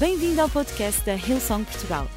[0.00, 2.10] Bem-vindo ao podcast da Hillsong Portugal.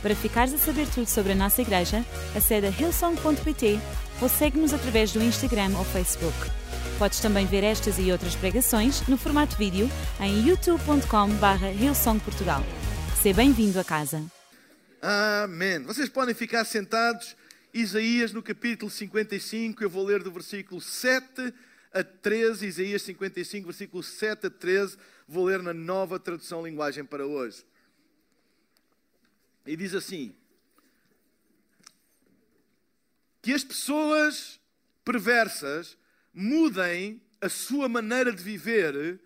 [0.00, 2.02] Para ficares a saber tudo sobre a nossa igreja,
[2.34, 3.78] acede a hillsong.pt
[4.22, 6.34] ou segue-nos através do Instagram ou Facebook.
[6.98, 9.86] Podes também ver estas e outras pregações no formato vídeo
[10.18, 12.64] em youtube.com.br hillsongportugal.
[13.20, 14.24] Seja bem-vindo a casa.
[15.02, 15.82] Amém.
[15.82, 17.36] Vocês podem ficar sentados.
[17.74, 21.52] Isaías no capítulo 55, eu vou ler do versículo 7
[21.96, 27.26] a 13, Isaías 55, versículo 7 a 13, vou ler na nova tradução linguagem para
[27.26, 27.64] hoje.
[29.64, 30.36] E diz assim:
[33.40, 34.60] Que as pessoas
[35.02, 35.96] perversas
[36.34, 39.18] mudem a sua maneira de viver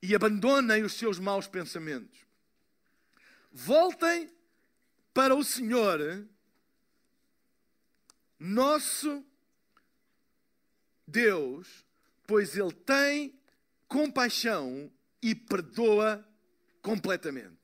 [0.00, 2.20] e abandonem os seus maus pensamentos.
[3.52, 4.30] Voltem
[5.12, 6.24] para o Senhor,
[8.38, 9.24] nosso
[11.04, 11.87] Deus,
[12.28, 13.34] pois Ele tem
[13.88, 14.92] compaixão
[15.22, 16.22] e perdoa
[16.82, 17.56] completamente.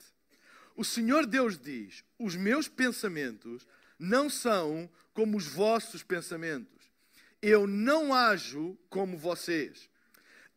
[0.75, 3.67] O Senhor Deus diz: Os meus pensamentos
[3.99, 6.91] não são como os vossos pensamentos.
[7.43, 9.91] Eu não ajo como vocês.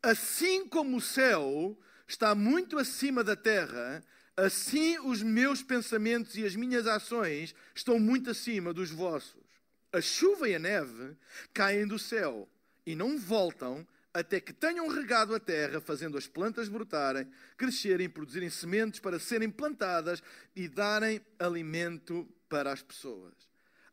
[0.01, 4.01] Assim como o céu está muito acima da terra,
[4.37, 9.43] assim os meus pensamentos e as minhas ações estão muito acima dos vossos.
[9.91, 11.17] A chuva e a neve
[11.53, 12.47] caem do céu
[12.85, 13.85] e não voltam
[14.19, 19.47] até que tenham regado a terra, fazendo as plantas brotarem, crescerem, produzirem sementes para serem
[19.47, 20.23] plantadas
[20.55, 23.35] e darem alimento para as pessoas.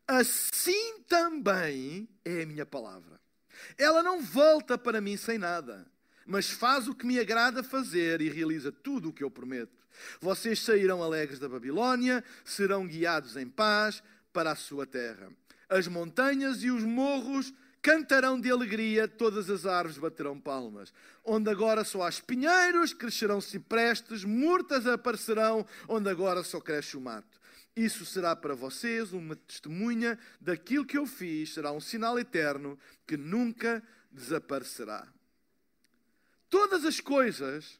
[0.07, 3.19] Assim também é a minha palavra.
[3.77, 5.85] Ela não volta para mim sem nada,
[6.25, 9.85] mas faz o que me agrada fazer e realiza tudo o que eu prometo.
[10.19, 14.01] Vocês sairão alegres da Babilônia, serão guiados em paz
[14.33, 15.29] para a sua terra.
[15.69, 17.53] As montanhas e os morros
[17.85, 20.91] cantarão de alegria, todas as árvores baterão palmas.
[21.23, 27.39] Onde agora só há espinheiros, crescerão ciprestes, murtas aparecerão, onde agora só cresce o mato.
[27.75, 32.75] Isso será para vocês uma testemunha daquilo que eu fiz, será um sinal eterno
[33.05, 35.07] que nunca desaparecerá.
[36.49, 37.79] Todas as coisas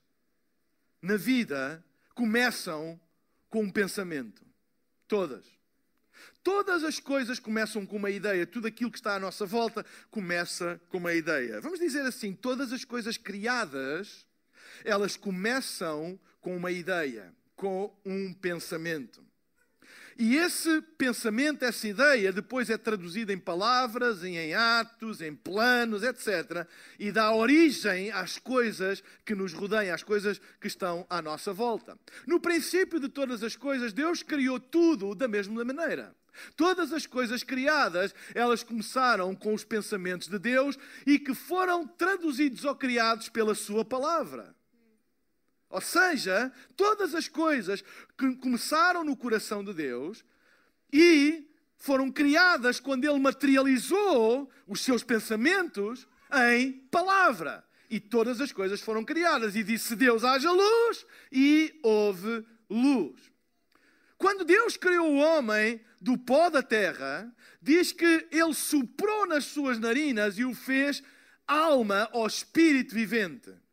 [1.01, 1.83] na vida
[2.13, 2.99] começam
[3.49, 4.45] com um pensamento.
[5.07, 5.54] Todas.
[6.43, 10.79] Todas as coisas começam com uma ideia, tudo aquilo que está à nossa volta começa
[10.89, 11.59] com uma ideia.
[11.61, 14.25] Vamos dizer assim: todas as coisas criadas,
[14.83, 19.25] elas começam com uma ideia, com um pensamento.
[20.17, 26.65] E esse pensamento, essa ideia, depois é traduzida em palavras, em atos, em planos, etc.
[26.97, 31.99] E dá origem às coisas que nos rodeiam, às coisas que estão à nossa volta.
[32.25, 36.15] No princípio de todas as coisas, Deus criou tudo da mesma maneira.
[36.55, 42.63] Todas as coisas criadas, elas começaram com os pensamentos de Deus e que foram traduzidos
[42.63, 44.54] ou criados pela Sua palavra.
[45.75, 47.83] Ou seja, todas as coisas
[48.17, 50.23] que começaram no coração de Deus
[50.91, 56.07] e foram criadas quando Ele materializou os seus pensamentos
[56.49, 57.61] em palavra.
[57.89, 59.53] E todas as coisas foram criadas.
[59.57, 63.29] E disse Deus: haja luz, e houve luz.
[64.17, 67.29] Quando Deus criou o homem do pó da terra,
[67.61, 71.03] diz que ele soprou nas suas narinas e o fez
[71.45, 73.64] alma ou espírito vivente.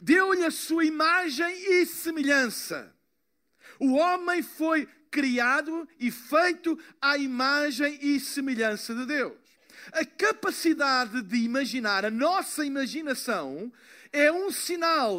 [0.00, 2.94] Deu-lhe a sua imagem e semelhança.
[3.78, 9.36] O homem foi criado e feito à imagem e semelhança de Deus.
[9.92, 13.72] A capacidade de imaginar, a nossa imaginação,
[14.12, 15.18] é um sinal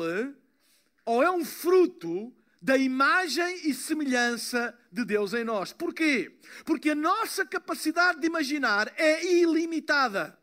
[1.05, 5.73] ou é um fruto da imagem e semelhança de Deus em nós.
[5.73, 6.37] Porquê?
[6.65, 10.38] Porque a nossa capacidade de imaginar é ilimitada.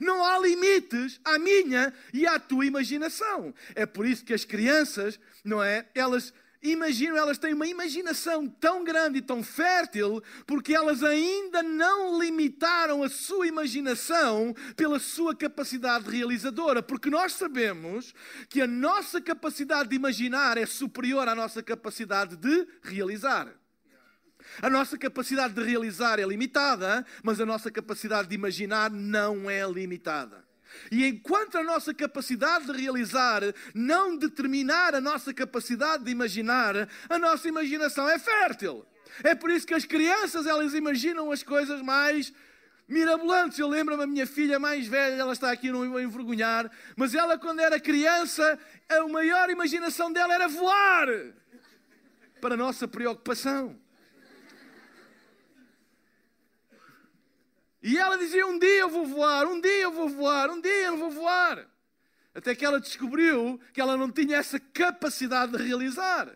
[0.00, 3.54] Não há limites à minha e à tua imaginação.
[3.74, 5.86] É por isso que as crianças, não é?
[5.94, 6.32] Elas
[6.62, 13.02] imaginam, elas têm uma imaginação tão grande e tão fértil, porque elas ainda não limitaram
[13.02, 16.82] a sua imaginação pela sua capacidade realizadora.
[16.82, 18.14] Porque nós sabemos
[18.48, 23.61] que a nossa capacidade de imaginar é superior à nossa capacidade de realizar.
[24.60, 29.66] A nossa capacidade de realizar é limitada, mas a nossa capacidade de imaginar não é
[29.66, 30.44] limitada.
[30.90, 33.42] E enquanto a nossa capacidade de realizar
[33.74, 38.84] não determinar a nossa capacidade de imaginar, a nossa imaginação é fértil.
[39.22, 42.32] É por isso que as crianças elas imaginam as coisas mais
[42.88, 43.58] mirabolantes.
[43.58, 47.38] Eu lembro-me a minha filha mais velha, ela está aqui, não vou envergonhar, mas ela,
[47.38, 48.58] quando era criança,
[48.88, 51.06] a maior imaginação dela era voar.
[52.40, 53.78] Para a nossa preocupação.
[57.82, 60.86] E ela dizia: Um dia eu vou voar, um dia eu vou voar, um dia
[60.86, 61.66] eu vou voar.
[62.34, 66.34] Até que ela descobriu que ela não tinha essa capacidade de realizar.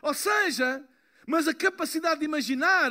[0.00, 0.82] Ou seja,
[1.26, 2.90] mas a capacidade de imaginar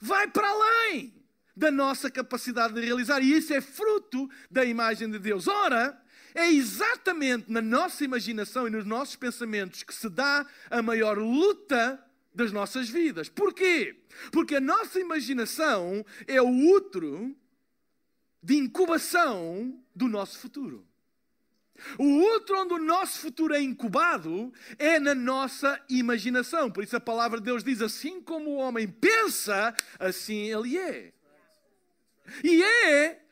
[0.00, 1.14] vai para além
[1.54, 3.22] da nossa capacidade de realizar.
[3.22, 5.46] E isso é fruto da imagem de Deus.
[5.46, 6.00] Ora,
[6.34, 12.02] é exatamente na nossa imaginação e nos nossos pensamentos que se dá a maior luta
[12.34, 13.28] das nossas vidas.
[13.28, 13.96] Porquê?
[14.30, 17.36] Porque a nossa imaginação é o útero
[18.42, 20.86] de incubação do nosso futuro.
[21.98, 26.70] O outro onde o nosso futuro é incubado é na nossa imaginação.
[26.70, 31.12] Por isso a palavra de Deus diz: assim como o homem pensa, assim ele é.
[32.44, 33.22] E é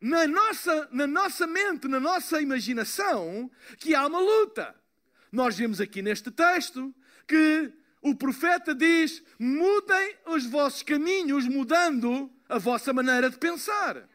[0.00, 4.74] na nossa, na nossa mente, na nossa imaginação, que há uma luta.
[5.30, 6.94] Nós vemos aqui neste texto
[7.30, 7.72] que
[8.02, 14.08] o profeta diz: mudem os vossos caminhos, mudando a vossa maneira de pensar.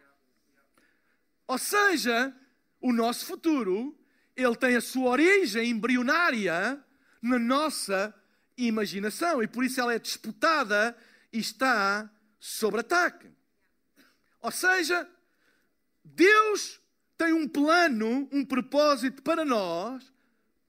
[1.48, 2.36] Ou seja,
[2.82, 3.98] o nosso futuro,
[4.36, 6.84] ele tem a sua origem embrionária
[7.22, 8.14] na nossa
[8.58, 10.96] imaginação e por isso ela é disputada
[11.32, 13.30] e está sob ataque.
[14.42, 15.08] Ou seja,
[16.04, 16.82] Deus
[17.18, 20.12] tem um plano, um propósito para nós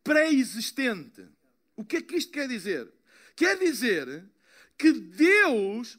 [0.05, 1.36] pré-existente.
[1.76, 2.90] O que é que isto quer dizer?
[3.37, 4.25] Quer dizer
[4.78, 5.99] que Deus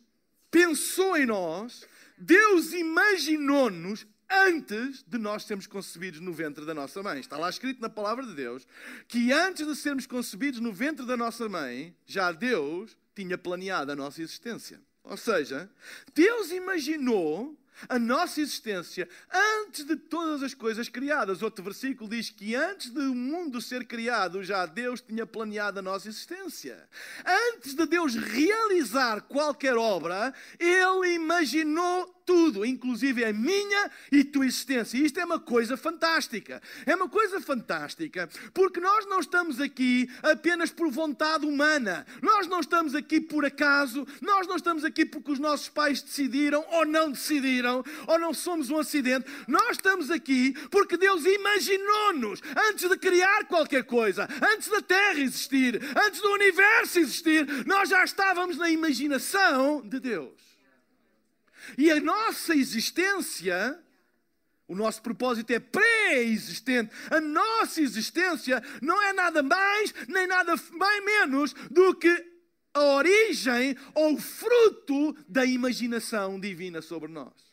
[0.49, 1.85] pensou em nós,
[2.17, 7.19] Deus imaginou-nos antes de nós sermos concebidos no ventre da nossa mãe.
[7.19, 8.67] Está lá escrito na palavra de Deus
[9.07, 13.95] que antes de sermos concebidos no ventre da nossa mãe, já Deus tinha planeado a
[13.95, 14.81] nossa existência.
[15.03, 15.69] Ou seja,
[16.13, 17.57] Deus imaginou
[17.87, 19.07] a nossa existência
[19.61, 21.41] antes de todas as coisas criadas.
[21.41, 26.07] Outro versículo diz que antes do mundo ser criado, já Deus tinha planeado a nossa
[26.07, 26.87] existência.
[27.53, 34.97] Antes de Deus realizar qualquer obra, Ele imaginou tudo, inclusive a minha e tua existência.
[34.97, 36.61] E isto é uma coisa fantástica.
[36.85, 42.05] É uma coisa fantástica, porque nós não estamos aqui apenas por vontade humana.
[42.21, 44.05] Nós não estamos aqui por acaso.
[44.21, 47.66] Nós não estamos aqui porque os nossos pais decidiram ou não decidiram,
[48.07, 49.29] ou não somos um acidente.
[49.47, 55.81] Nós estamos aqui porque Deus imaginou-nos antes de criar qualquer coisa, antes da Terra existir,
[56.05, 57.45] antes do universo existir.
[57.65, 60.47] Nós já estávamos na imaginação de Deus.
[61.77, 63.77] E a nossa existência,
[64.67, 66.93] o nosso propósito é pré-existente.
[67.09, 72.37] A nossa existência não é nada mais nem nada bem menos do que
[72.73, 77.46] a origem ou fruto da imaginação divina sobre nós.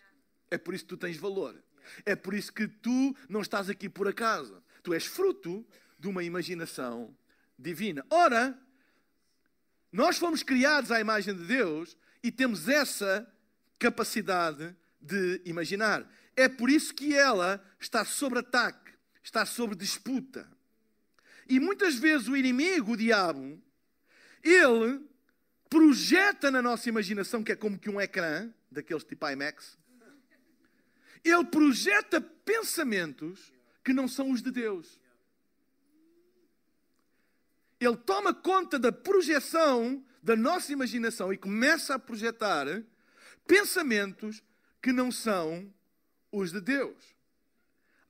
[0.54, 1.60] É por isso que tu tens valor.
[2.06, 4.62] É por isso que tu não estás aqui por acaso.
[4.82, 5.66] Tu és fruto
[5.98, 7.16] de uma imaginação
[7.58, 8.06] divina.
[8.08, 8.58] Ora,
[9.92, 13.26] nós fomos criados à imagem de Deus e temos essa
[13.78, 16.08] capacidade de imaginar.
[16.36, 18.92] É por isso que ela está sob ataque,
[19.22, 20.48] está sob disputa.
[21.48, 23.60] E muitas vezes o inimigo, o diabo,
[24.42, 25.00] ele
[25.68, 29.76] projeta na nossa imaginação, que é como que um ecrã, daqueles tipo IMAX,
[31.24, 35.00] ele projeta pensamentos que não são os de Deus.
[37.80, 42.66] Ele toma conta da projeção da nossa imaginação e começa a projetar
[43.46, 44.42] pensamentos
[44.82, 45.72] que não são
[46.32, 47.14] os de Deus.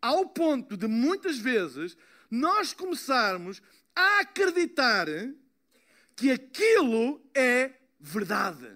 [0.01, 1.97] Ao ponto de muitas vezes
[2.31, 3.63] nós começarmos
[3.95, 5.07] a acreditar
[6.17, 8.71] que aquilo é verdade.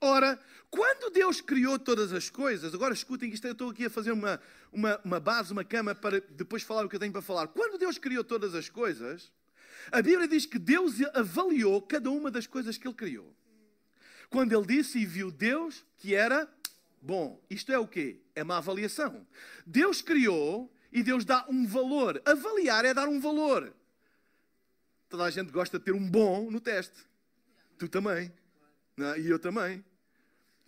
[0.00, 0.38] Ora,
[0.70, 4.12] quando Deus criou todas as coisas, agora escutem que isto, eu estou aqui a fazer
[4.12, 4.40] uma,
[4.72, 7.48] uma, uma base, uma cama para depois falar o que eu tenho para falar.
[7.48, 9.32] Quando Deus criou todas as coisas,
[9.90, 13.34] a Bíblia diz que Deus avaliou cada uma das coisas que Ele criou.
[14.30, 16.48] Quando ele disse e viu Deus que era
[17.00, 17.42] bom.
[17.48, 18.20] Isto é o quê?
[18.34, 19.26] É uma avaliação.
[19.66, 22.20] Deus criou e Deus dá um valor.
[22.24, 23.72] Avaliar é dar um valor.
[25.08, 26.98] Toda a gente gosta de ter um bom no teste.
[27.78, 28.30] Tu também.
[28.98, 29.20] É?
[29.20, 29.82] E eu também.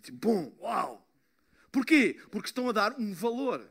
[0.09, 1.07] Bom, uau!
[1.71, 2.19] Porquê?
[2.31, 3.69] Porque estão a dar um valor.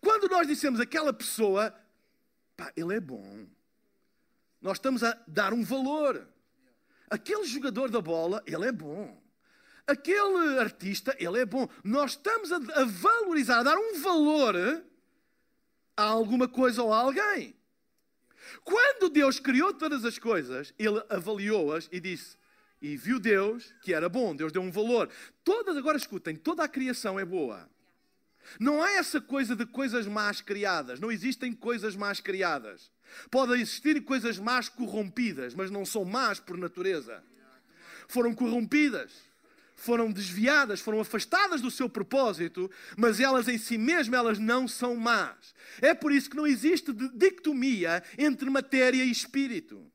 [0.00, 1.74] Quando nós dissemos aquela pessoa,
[2.56, 3.46] pá, ele é bom.
[4.60, 6.26] Nós estamos a dar um valor.
[7.10, 9.22] Aquele jogador da bola, ele é bom.
[9.86, 11.68] Aquele artista, ele é bom.
[11.82, 14.56] Nós estamos a, a valorizar, a dar um valor
[15.96, 17.54] a alguma coisa ou a alguém.
[18.62, 22.36] Quando Deus criou todas as coisas, Ele avaliou-as e disse:
[22.80, 25.08] E viu Deus que era bom, Deus deu um valor.
[25.42, 27.68] Todas, agora escutem, toda a criação é boa.
[28.60, 31.00] Não há essa coisa de coisas más criadas.
[31.00, 32.92] Não existem coisas más criadas.
[33.30, 37.22] Podem existir coisas más corrompidas, mas não são más por natureza.
[38.06, 39.12] Foram corrompidas.
[39.76, 44.96] foram desviadas, foram afastadas do seu propósito, mas elas em si mesmas elas não são
[44.96, 45.54] más.
[45.80, 49.90] É por isso que não existe dicotomia entre matéria e espírito.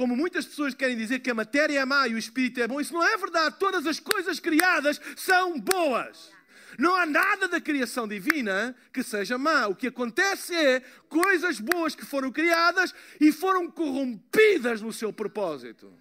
[0.00, 2.80] Como muitas pessoas querem dizer que a matéria é má e o espírito é bom,
[2.80, 3.58] isso não é verdade.
[3.58, 6.32] Todas as coisas criadas são boas.
[6.78, 9.66] Não há nada da criação divina que seja má.
[9.66, 15.92] O que acontece é coisas boas que foram criadas e foram corrompidas no seu propósito.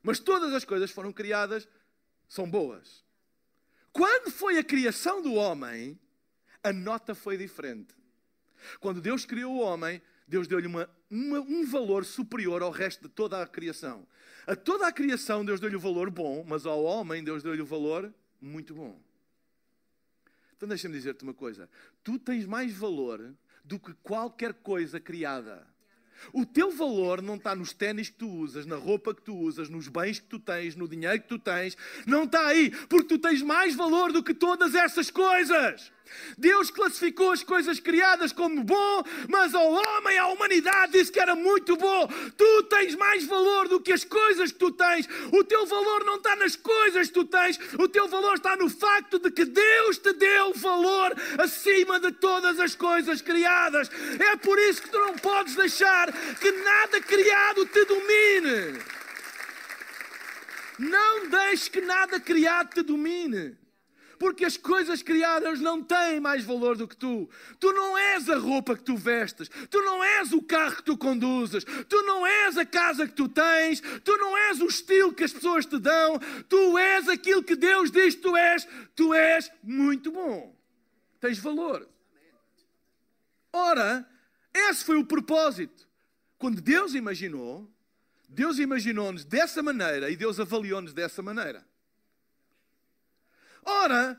[0.00, 1.66] Mas todas as coisas foram criadas
[2.28, 3.04] são boas.
[3.92, 5.98] Quando foi a criação do homem,
[6.62, 7.96] a nota foi diferente.
[8.78, 10.68] Quando Deus criou o homem, Deus deu-lhe
[11.10, 14.06] um valor superior ao resto de toda a criação.
[14.46, 17.66] A toda a criação, Deus deu-lhe o valor bom, mas ao homem, Deus deu-lhe o
[17.66, 19.00] valor muito bom.
[20.56, 21.68] Então deixa-me dizer-te uma coisa:
[22.02, 25.66] tu tens mais valor do que qualquer coisa criada.
[26.32, 29.68] O teu valor não está nos ténis que tu usas, na roupa que tu usas,
[29.68, 31.76] nos bens que tu tens, no dinheiro que tu tens.
[32.06, 35.92] Não está aí, porque tu tens mais valor do que todas essas coisas.
[36.36, 41.34] Deus classificou as coisas criadas como bom, mas ao homem, à humanidade, disse que era
[41.34, 42.08] muito bom.
[42.36, 45.08] Tu tens mais valor do que as coisas que tu tens.
[45.32, 48.68] O teu valor não está nas coisas que tu tens, o teu valor está no
[48.68, 53.90] facto de que Deus te deu valor acima de todas as coisas criadas.
[54.18, 58.78] É por isso que tu não podes deixar que nada criado te domine.
[60.78, 63.65] Não deixes que nada criado te domine
[64.18, 67.28] porque as coisas criadas não têm mais valor do que tu.
[67.58, 70.96] Tu não és a roupa que tu vestes, tu não és o carro que tu
[70.96, 75.24] conduzes, tu não és a casa que tu tens, tu não és o estilo que
[75.24, 76.18] as pessoas te dão,
[76.48, 80.56] tu és aquilo que Deus diz que tu és, tu és muito bom.
[81.20, 81.88] Tens valor.
[83.52, 84.08] Ora,
[84.52, 85.88] esse foi o propósito.
[86.38, 87.68] Quando Deus imaginou,
[88.28, 91.65] Deus imaginou-nos dessa maneira e Deus avaliou-nos dessa maneira.
[93.66, 94.18] Ora,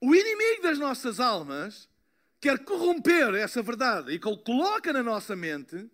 [0.00, 1.88] o inimigo das nossas almas
[2.40, 5.90] quer corromper essa verdade e coloca na nossa mente,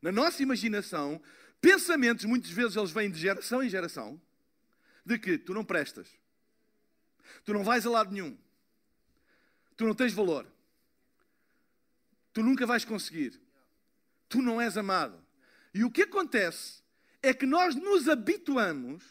[0.00, 1.20] na nossa imaginação,
[1.60, 4.20] pensamentos, muitas vezes eles vêm de geração em geração,
[5.04, 6.08] de que tu não prestas,
[7.44, 8.38] tu não vais a lado nenhum,
[9.76, 10.46] tu não tens valor,
[12.32, 13.40] tu nunca vais conseguir,
[14.28, 15.20] tu não és amado.
[15.74, 16.80] E o que acontece
[17.22, 19.02] é que nós nos habituamos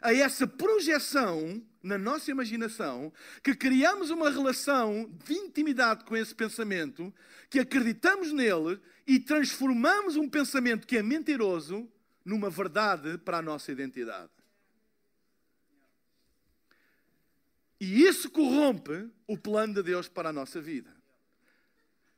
[0.00, 7.12] a essa projeção na nossa imaginação, que criamos uma relação de intimidade com esse pensamento,
[7.48, 11.90] que acreditamos nele e transformamos um pensamento que é mentiroso
[12.24, 14.30] numa verdade para a nossa identidade.
[17.80, 20.94] E isso corrompe o plano de Deus para a nossa vida.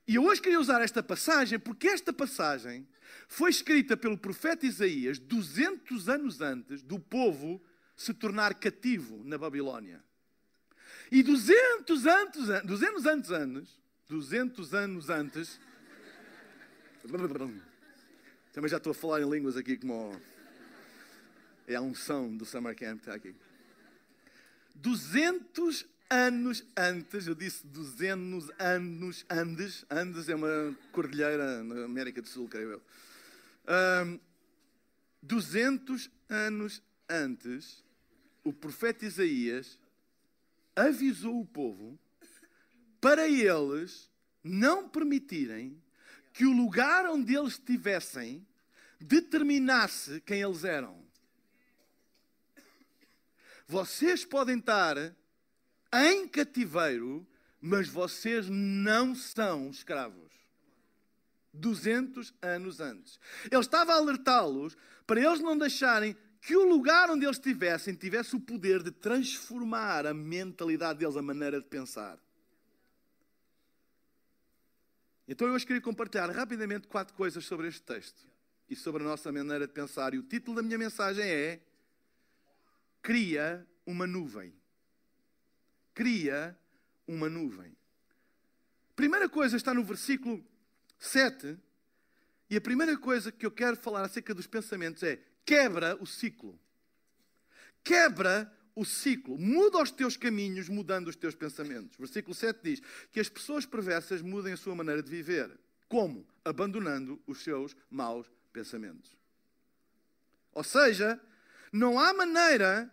[0.08, 2.86] E eu hoje queria usar esta passagem porque esta passagem
[3.28, 7.62] foi escrita pelo profeta Isaías 200 anos antes do povo
[7.96, 10.02] se tornar cativo na Babilónia.
[11.10, 15.60] E 200 anos, 200 anos antes, 200 anos antes,
[18.52, 20.18] também já estou a falar em línguas aqui como
[21.66, 23.34] é a unção do Summer Camp está aqui.
[24.74, 32.28] 200 anos antes, eu disse 200 anos antes, Andes é uma cordilheira na América do
[32.28, 32.82] Sul, creio eu.
[34.06, 34.20] Um,
[35.22, 36.82] 200 anos
[37.12, 37.84] antes,
[38.42, 39.78] o profeta Isaías
[40.74, 41.98] avisou o povo
[43.00, 44.10] para eles
[44.42, 45.80] não permitirem
[46.32, 48.46] que o lugar onde eles estivessem
[48.98, 51.02] determinasse quem eles eram.
[53.66, 54.96] Vocês podem estar
[55.92, 57.26] em cativeiro,
[57.60, 60.32] mas vocês não são escravos.
[61.52, 63.20] 200 anos antes.
[63.50, 64.76] Ele estava a alertá-los
[65.06, 70.04] para eles não deixarem que o lugar onde eles estivessem tivesse o poder de transformar
[70.04, 72.18] a mentalidade deles, a maneira de pensar.
[75.28, 78.26] Então eu hoje queria compartilhar rapidamente quatro coisas sobre este texto
[78.68, 80.14] e sobre a nossa maneira de pensar.
[80.14, 81.60] E o título da minha mensagem é
[83.00, 84.52] Cria uma nuvem.
[85.94, 86.58] Cria
[87.06, 87.76] uma nuvem.
[88.96, 90.44] Primeira coisa está no versículo
[90.98, 91.56] 7.
[92.50, 96.58] E a primeira coisa que eu quero falar acerca dos pensamentos é quebra o ciclo.
[97.84, 99.38] Quebra o ciclo.
[99.38, 101.96] Muda os teus caminhos, mudando os teus pensamentos.
[101.98, 105.50] Versículo 7 diz que as pessoas perversas mudem a sua maneira de viver.
[105.88, 106.26] Como?
[106.44, 109.10] Abandonando os seus maus pensamentos.
[110.52, 111.20] Ou seja,
[111.72, 112.90] não há maneira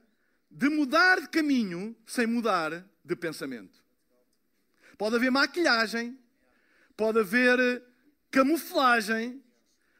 [0.50, 3.84] de mudar de caminho sem mudar de pensamento.
[4.98, 6.18] Pode haver maquilhagem,
[6.98, 7.84] pode haver
[8.32, 9.42] camuflagem,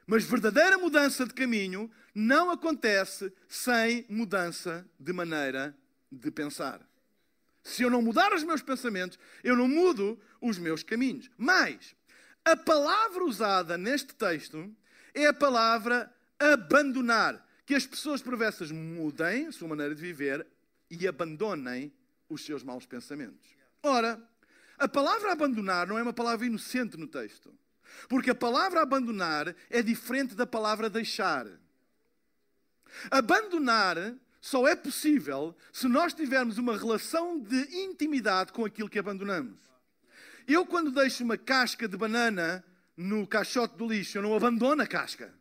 [0.10, 1.90] Mas verdadeira mudança de caminho
[2.20, 5.76] não acontece sem mudança de maneira
[6.12, 6.82] de pensar.
[7.64, 11.30] Se eu não mudar os meus pensamentos, eu não mudo os meus caminhos.
[11.38, 11.96] Mas
[12.44, 14.70] a palavra usada neste texto
[15.14, 17.48] é a palavra abandonar.
[17.66, 20.46] Que as pessoas perversas mudem a sua maneira de viver
[20.90, 21.94] e abandonem
[22.28, 23.48] os seus maus pensamentos.
[23.82, 24.22] Ora,
[24.78, 27.54] a palavra abandonar não é uma palavra inocente no texto.
[28.08, 31.48] Porque a palavra abandonar é diferente da palavra deixar.
[33.12, 33.98] Abandonar
[34.42, 39.60] só é possível se nós tivermos uma relação de intimidade com aquilo que abandonamos.
[40.48, 42.64] Eu, quando deixo uma casca de banana
[42.98, 45.34] no caixote do lixo, eu não abandono a casca.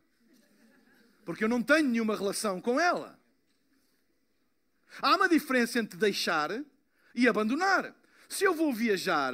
[1.25, 3.19] Porque eu não tenho nenhuma relação com ela.
[5.01, 6.51] Há uma diferença entre deixar
[7.15, 7.95] e abandonar.
[8.27, 9.33] Se eu vou viajar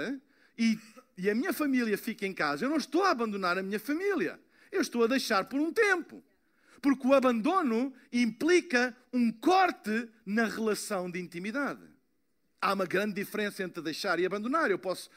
[0.58, 0.80] e,
[1.18, 4.40] e a minha família fica em casa, eu não estou a abandonar a minha família.
[4.72, 6.24] Eu estou a deixar por um tempo.
[6.86, 11.82] Porque o abandono implica um corte na relação de intimidade.
[12.62, 14.70] Há uma grande diferença entre deixar e abandonar.
[14.70, 15.10] Eu posso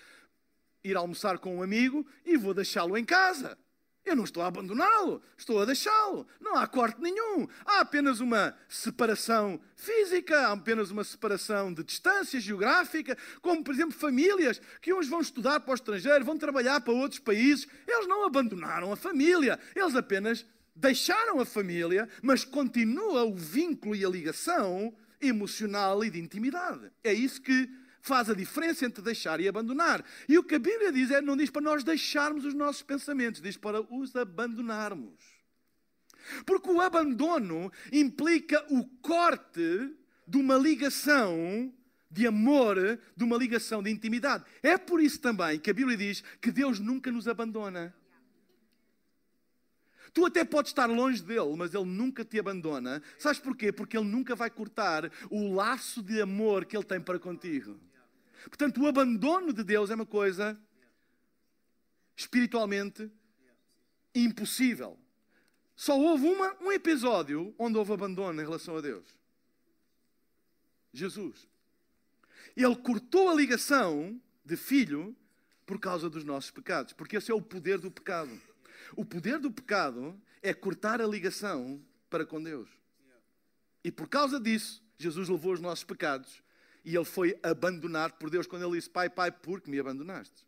[0.82, 3.58] ir almoçar com um amigo e vou deixá-lo em casa.
[4.02, 6.26] Eu não estou a abandoná-lo, estou a deixá-lo.
[6.40, 7.46] Não há corte nenhum.
[7.66, 13.92] Há apenas uma separação física, há apenas uma separação de distância geográfica, como, por exemplo,
[13.92, 17.68] famílias que uns vão estudar para o estrangeiro, vão trabalhar para outros países.
[17.86, 20.46] Eles não abandonaram a família, eles apenas
[20.78, 26.90] deixaram a família, mas continua o vínculo e a ligação emocional e de intimidade.
[27.02, 27.68] É isso que
[28.00, 30.04] faz a diferença entre deixar e abandonar.
[30.28, 33.40] E o que a Bíblia diz é, não diz para nós deixarmos os nossos pensamentos,
[33.40, 35.18] diz para os abandonarmos.
[36.46, 39.94] Porque o abandono implica o corte
[40.26, 41.72] de uma ligação
[42.10, 42.76] de amor,
[43.16, 44.44] de uma ligação de intimidade.
[44.62, 47.94] É por isso também que a Bíblia diz que Deus nunca nos abandona.
[50.12, 53.02] Tu até podes estar longe dele, mas ele nunca te abandona.
[53.18, 53.72] Sabes porquê?
[53.72, 57.78] Porque ele nunca vai cortar o laço de amor que ele tem para contigo.
[58.44, 60.58] Portanto, o abandono de Deus é uma coisa
[62.16, 63.10] espiritualmente
[64.14, 64.98] impossível.
[65.76, 69.04] Só houve uma, um episódio onde houve abandono em relação a Deus.
[70.92, 71.46] Jesus.
[72.56, 75.16] Ele cortou a ligação de filho
[75.64, 78.30] por causa dos nossos pecados, porque esse é o poder do pecado.
[78.96, 82.68] O poder do pecado é cortar a ligação para com Deus.
[83.84, 86.42] E por causa disso, Jesus levou os nossos pecados
[86.84, 90.46] e ele foi abandonado por Deus quando ele disse: Pai, Pai, por que me abandonaste?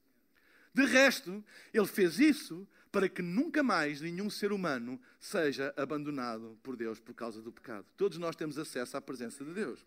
[0.73, 6.77] De resto, ele fez isso para que nunca mais nenhum ser humano seja abandonado por
[6.77, 7.87] Deus por causa do pecado.
[7.97, 9.85] Todos nós temos acesso à presença de Deus.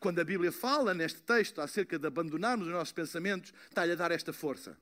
[0.00, 4.10] Quando a Bíblia fala neste texto acerca de abandonarmos os nossos pensamentos, está-lhe a dar
[4.10, 4.76] esta força.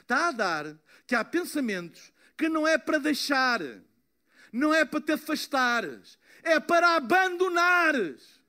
[0.00, 3.60] Está a dar que há pensamentos que não é para deixar,
[4.52, 8.40] não é para te afastares, é para abandonares.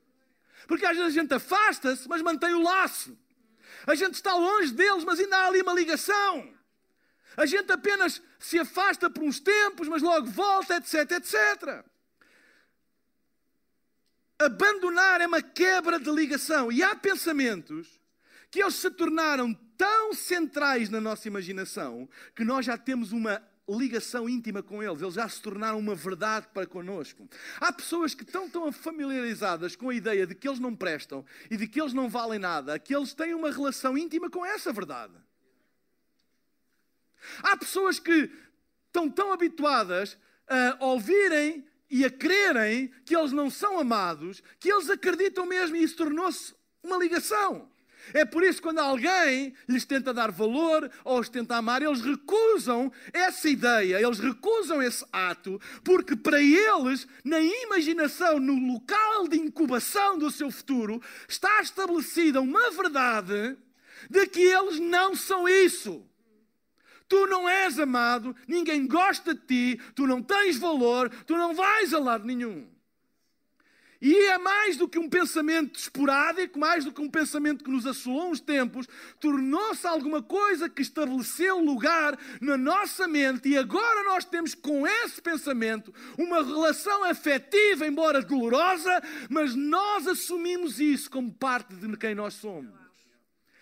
[0.68, 3.18] Porque às vezes a gente afasta-se, mas mantém o laço.
[3.88, 6.54] A gente está longe deles, mas ainda há ali uma ligação.
[7.36, 11.84] A gente apenas se afasta por uns tempos, mas logo volta, etc, etc.
[14.38, 16.72] Abandonar é uma quebra de ligação.
[16.72, 18.00] E há pensamentos
[18.52, 23.42] que eles se tornaram tão centrais na nossa imaginação que nós já temos uma
[23.78, 27.30] ligação íntima com eles, eles já se tornaram uma verdade para connosco.
[27.60, 31.58] Há pessoas que estão tão familiarizadas com a ideia de que eles não prestam e
[31.58, 35.14] de que eles não valem nada, que eles têm uma relação íntima com essa verdade.
[37.44, 38.32] Há pessoas que
[38.88, 44.90] estão tão habituadas a ouvirem e a crerem que eles não são amados, que eles
[44.90, 46.54] acreditam mesmo e isso tornou-se
[46.84, 47.70] uma ligação.
[48.14, 52.02] É por isso que quando alguém lhes tenta dar valor ou os tenta amar, eles
[52.02, 59.38] recusam essa ideia, eles recusam esse ato, porque para eles, na imaginação, no local de
[59.38, 63.58] incubação do seu futuro, está estabelecida uma verdade
[64.10, 66.06] de que eles não são isso.
[67.08, 71.94] Tu não és amado, ninguém gosta de ti, tu não tens valor, tu não vais
[71.94, 72.68] a lado nenhum.
[74.02, 77.86] E é mais do que um pensamento esporádico, mais do que um pensamento que nos
[77.86, 78.88] assolou uns tempos,
[79.20, 85.22] tornou-se alguma coisa que estabeleceu lugar na nossa mente e agora nós temos com esse
[85.22, 92.36] pensamento uma relação afetiva, embora dolorosa, mas nós assumimos isso como parte de quem nós
[92.36, 92.79] somos.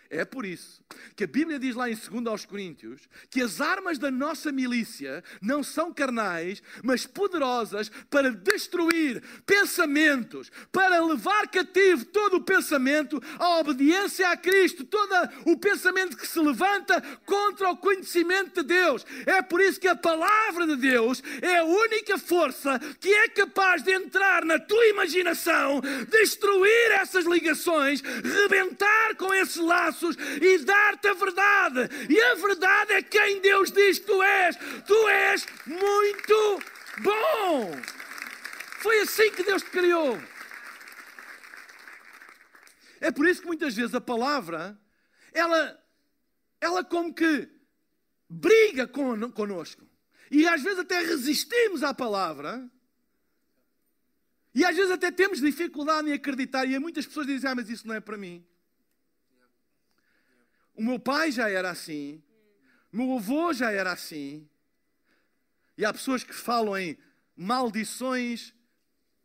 [0.10, 0.82] É por isso
[1.16, 5.24] que a Bíblia diz lá em 2 aos Coríntios que as armas da nossa milícia
[5.42, 13.60] não são carnais, mas poderosas para destruir pensamentos, para levar cativo todo o pensamento à
[13.60, 15.14] obediência a Cristo, todo
[15.46, 19.06] o pensamento que se levanta contra o conhecimento de Deus.
[19.26, 23.84] É por isso que a palavra de Deus é a única força que é capaz
[23.84, 29.97] de entrar na tua imaginação, destruir essas ligações, rebentar com esses laços
[30.42, 31.90] e dar-te a verdade.
[32.10, 34.56] E a verdade é quem Deus diz que tu és.
[34.86, 36.60] Tu és muito
[37.02, 37.72] bom.
[38.80, 40.18] Foi assim que Deus te criou.
[43.00, 44.80] É por isso que muitas vezes a palavra,
[45.34, 45.80] ela,
[46.60, 47.50] ela como que
[48.30, 49.88] briga con, conosco.
[50.30, 52.70] E às vezes até resistimos à palavra.
[54.54, 56.66] E às vezes até temos dificuldade em acreditar.
[56.66, 58.46] E muitas pessoas dizem: Ah, mas isso não é para mim.
[60.78, 62.22] O meu pai já era assim.
[62.94, 64.48] Meu avô já era assim.
[65.76, 66.96] E há pessoas que falam em
[67.36, 68.54] maldições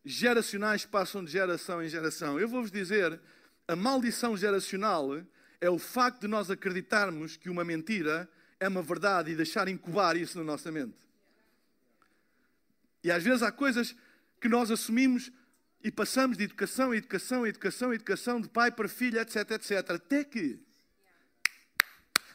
[0.02, 2.40] geracionais que passam de geração em geração.
[2.40, 3.20] Eu vou-vos dizer,
[3.68, 5.22] a maldição geracional
[5.60, 10.16] é o facto de nós acreditarmos que uma mentira é uma verdade e deixar incubar
[10.16, 11.06] isso na nossa mente.
[13.04, 13.94] E às vezes há coisas
[14.40, 15.30] que nós assumimos
[15.84, 19.90] e passamos de educação, educação, educação, educação, de pai para filho, etc, etc.
[19.90, 20.71] Até que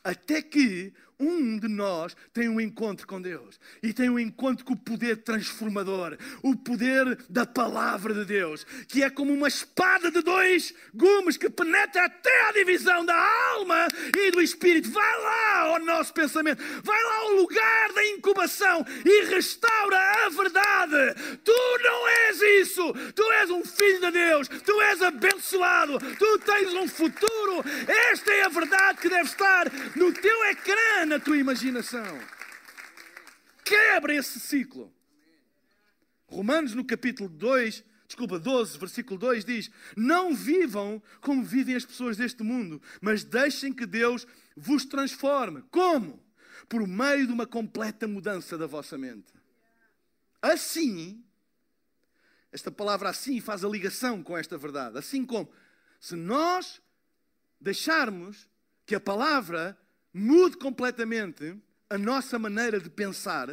[0.08, 4.74] até que um de nós tem um encontro com Deus e tem um encontro com
[4.74, 10.22] o poder transformador, o poder da palavra de Deus, que é como uma espada de
[10.22, 13.16] dois gumes que penetra até a divisão da
[13.54, 14.92] alma e do espírito.
[14.92, 21.16] Vai lá ao nosso pensamento, vai lá ao lugar da incubação e restaura a verdade.
[21.44, 26.74] Tu não és isso, tu és um filho de Deus, tu és abençoado, tu tens
[26.74, 27.64] um futuro.
[28.12, 32.20] Esta é a verdade que deve estar no teu ecrã na tua imaginação.
[33.64, 34.94] Quebra esse ciclo.
[36.28, 42.18] Romanos, no capítulo 2, desculpa, 12, versículo 2 diz: Não vivam como vivem as pessoas
[42.18, 45.64] deste mundo, mas deixem que Deus vos transforme.
[45.72, 46.24] Como?
[46.68, 49.34] Por meio de uma completa mudança da vossa mente.
[50.42, 51.24] Assim,
[52.52, 54.98] esta palavra assim faz a ligação com esta verdade.
[54.98, 55.50] Assim como,
[56.00, 56.82] se nós
[57.60, 58.48] deixarmos
[58.86, 59.78] que a palavra
[60.18, 61.56] mude completamente
[61.90, 63.50] a nossa maneira de pensar.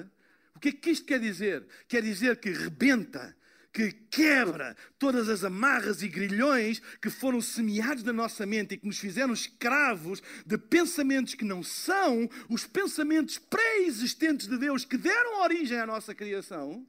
[0.55, 1.67] O que é que isto quer dizer?
[1.87, 3.37] Quer dizer que rebenta,
[3.73, 8.87] que quebra todas as amarras e grilhões que foram semeados na nossa mente e que
[8.87, 15.43] nos fizeram escravos de pensamentos que não são os pensamentos pré-existentes de Deus que deram
[15.43, 16.87] origem à nossa criação.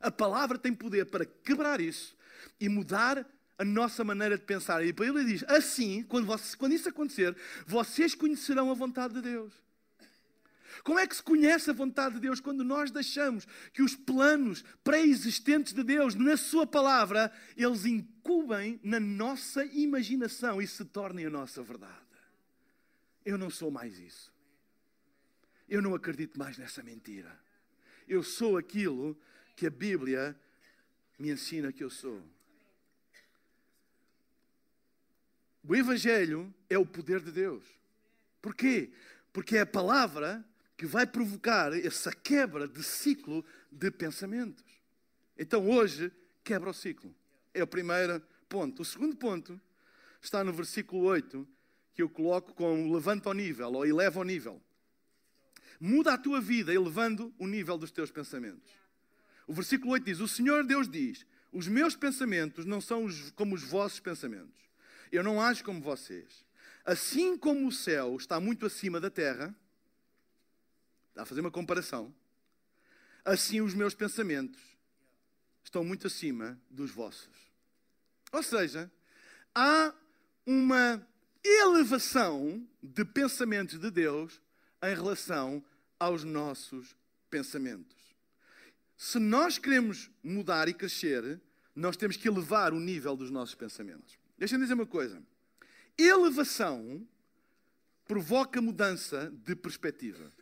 [0.00, 2.16] A palavra tem poder para quebrar isso
[2.58, 3.26] e mudar
[3.58, 4.84] a nossa maneira de pensar.
[4.84, 7.36] E para ele diz: assim, quando, você, quando isso acontecer,
[7.66, 9.52] vocês conhecerão a vontade de Deus.
[10.82, 12.40] Como é que se conhece a vontade de Deus?
[12.40, 18.98] Quando nós deixamos que os planos pré-existentes de Deus, na Sua palavra, eles incubem na
[18.98, 22.02] nossa imaginação e se tornem a nossa verdade.
[23.24, 24.32] Eu não sou mais isso.
[25.68, 27.38] Eu não acredito mais nessa mentira.
[28.08, 29.16] Eu sou aquilo
[29.54, 30.38] que a Bíblia
[31.18, 32.22] me ensina que eu sou.
[35.64, 37.62] O Evangelho é o poder de Deus.
[38.40, 38.90] Porquê?
[39.32, 40.44] Porque é a palavra
[40.76, 44.64] que vai provocar essa quebra de ciclo de pensamentos.
[45.38, 46.10] Então hoje
[46.42, 47.14] quebra o ciclo.
[47.54, 48.82] É o primeiro ponto.
[48.82, 49.60] O segundo ponto
[50.20, 51.46] está no versículo 8,
[51.94, 54.60] que eu coloco como levanta o nível ou eleva o nível.
[55.78, 58.72] Muda a tua vida elevando o nível dos teus pensamentos.
[59.46, 63.62] O versículo 8 diz: O Senhor Deus diz: Os meus pensamentos não são como os
[63.62, 64.71] vossos pensamentos
[65.12, 66.44] eu não ajo como vocês.
[66.84, 69.54] Assim como o céu está muito acima da terra,
[71.10, 72.12] está a fazer uma comparação,
[73.24, 74.60] assim os meus pensamentos
[75.62, 77.52] estão muito acima dos vossos.
[78.32, 78.90] Ou seja,
[79.54, 79.94] há
[80.46, 81.06] uma
[81.44, 84.40] elevação de pensamentos de Deus
[84.82, 85.64] em relação
[85.98, 86.96] aos nossos
[87.30, 87.96] pensamentos.
[88.96, 91.40] Se nós queremos mudar e crescer,
[91.74, 94.21] nós temos que elevar o nível dos nossos pensamentos.
[94.42, 95.22] Deixa-me dizer uma coisa.
[95.96, 97.06] Elevação
[98.08, 100.32] provoca mudança de perspectiva.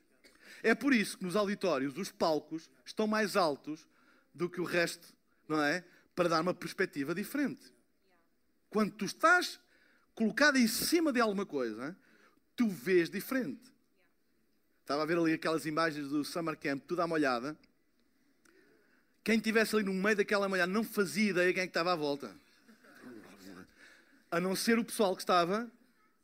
[0.63, 3.87] É por isso que nos auditórios os palcos estão mais altos
[4.35, 5.07] do que o resto,
[5.47, 5.85] não é?
[6.15, 7.71] Para dar uma perspectiva diferente.
[8.71, 9.61] Quando tu estás
[10.15, 11.95] colocado em cima de alguma coisa,
[12.57, 13.71] tu vês diferente.
[14.81, 17.55] Estava a ver ali aquelas imagens do Summer Camp, tudo à molhada.
[19.23, 21.97] Quem estivesse ali no meio daquela molhada não fazia ideia quem é que estava à
[21.97, 22.35] volta
[24.31, 25.71] a não ser o pessoal que estava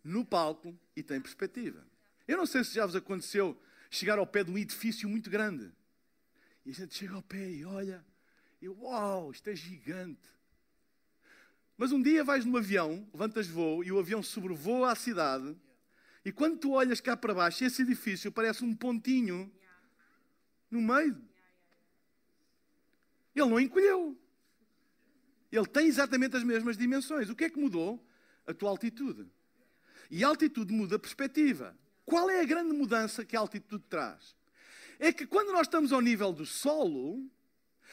[0.02, 1.84] no palco e tem perspectiva.
[2.26, 5.72] Eu não sei se já vos aconteceu chegar ao pé de um edifício muito grande.
[6.64, 8.04] E a gente chega ao pé e olha,
[8.60, 10.28] e uau, isto é gigante.
[11.76, 15.56] Mas um dia vais no avião, levantas voo e o avião sobrevoa a cidade.
[16.24, 19.52] E quando tu olhas cá para baixo, esse edifício parece um pontinho
[20.70, 21.22] no meio.
[23.34, 24.18] Ele não encolheu.
[25.50, 27.30] Ele tem exatamente as mesmas dimensões.
[27.30, 28.04] O que é que mudou?
[28.46, 29.26] A tua altitude.
[30.10, 31.76] E a altitude muda a perspectiva.
[32.04, 34.36] Qual é a grande mudança que a altitude traz?
[34.98, 37.28] É que quando nós estamos ao nível do solo,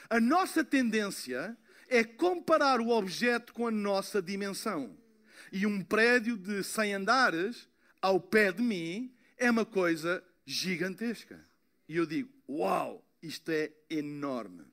[0.10, 1.58] a nossa tendência
[1.89, 4.98] é comparar o objeto com a nossa dimensão.
[5.52, 7.70] E um prédio de 100 andares
[8.02, 11.44] ao pé de mim é uma coisa gigantesca.
[11.88, 14.66] E eu digo: Uau, isto é enorme.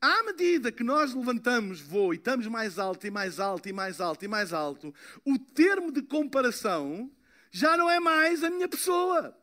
[0.00, 4.00] À medida que nós levantamos voo e estamos mais alto e mais alto e mais
[4.00, 4.94] alto e mais alto,
[5.26, 7.10] o termo de comparação
[7.50, 9.36] já não é mais a minha pessoa.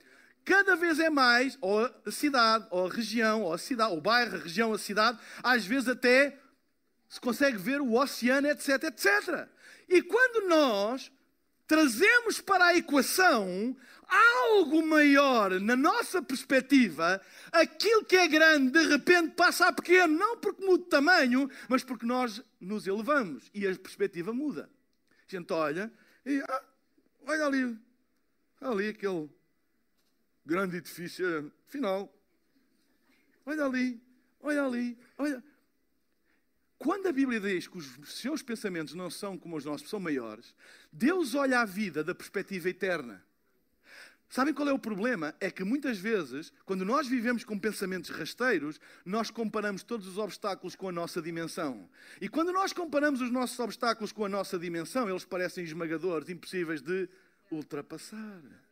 [0.43, 4.36] Cada vez é mais, ou a cidade, ou a região, ou a cidade, o bairro,
[4.36, 6.39] a região, a cidade, às vezes até
[7.08, 9.48] se consegue ver o oceano, etc, etc.
[9.88, 11.12] E quando nós
[11.67, 19.36] trazemos para a equação algo maior na nossa perspectiva, aquilo que é grande de repente
[19.36, 23.76] passa a pequeno, não porque muda de tamanho, mas porque nós nos elevamos e a
[23.76, 24.70] perspectiva muda.
[25.28, 25.91] A gente olha
[26.26, 26.63] e ah,
[27.26, 27.80] olha ali,
[28.62, 29.30] ali aquele
[30.46, 32.13] grande edifício final.
[33.46, 34.02] Olha ali,
[34.39, 35.43] olha ali, olha.
[36.78, 40.54] Quando a Bíblia diz que os seus pensamentos não são como os nossos, são maiores,
[40.91, 43.26] Deus olha a vida da perspectiva eterna.
[44.30, 45.34] Sabem qual é o problema?
[45.40, 50.76] É que muitas vezes, quando nós vivemos com pensamentos rasteiros, nós comparamos todos os obstáculos
[50.76, 51.90] com a nossa dimensão.
[52.20, 56.82] E quando nós comparamos os nossos obstáculos com a nossa dimensão, eles parecem esmagadores, impossíveis
[56.82, 57.08] de
[57.50, 58.66] ultrapassar.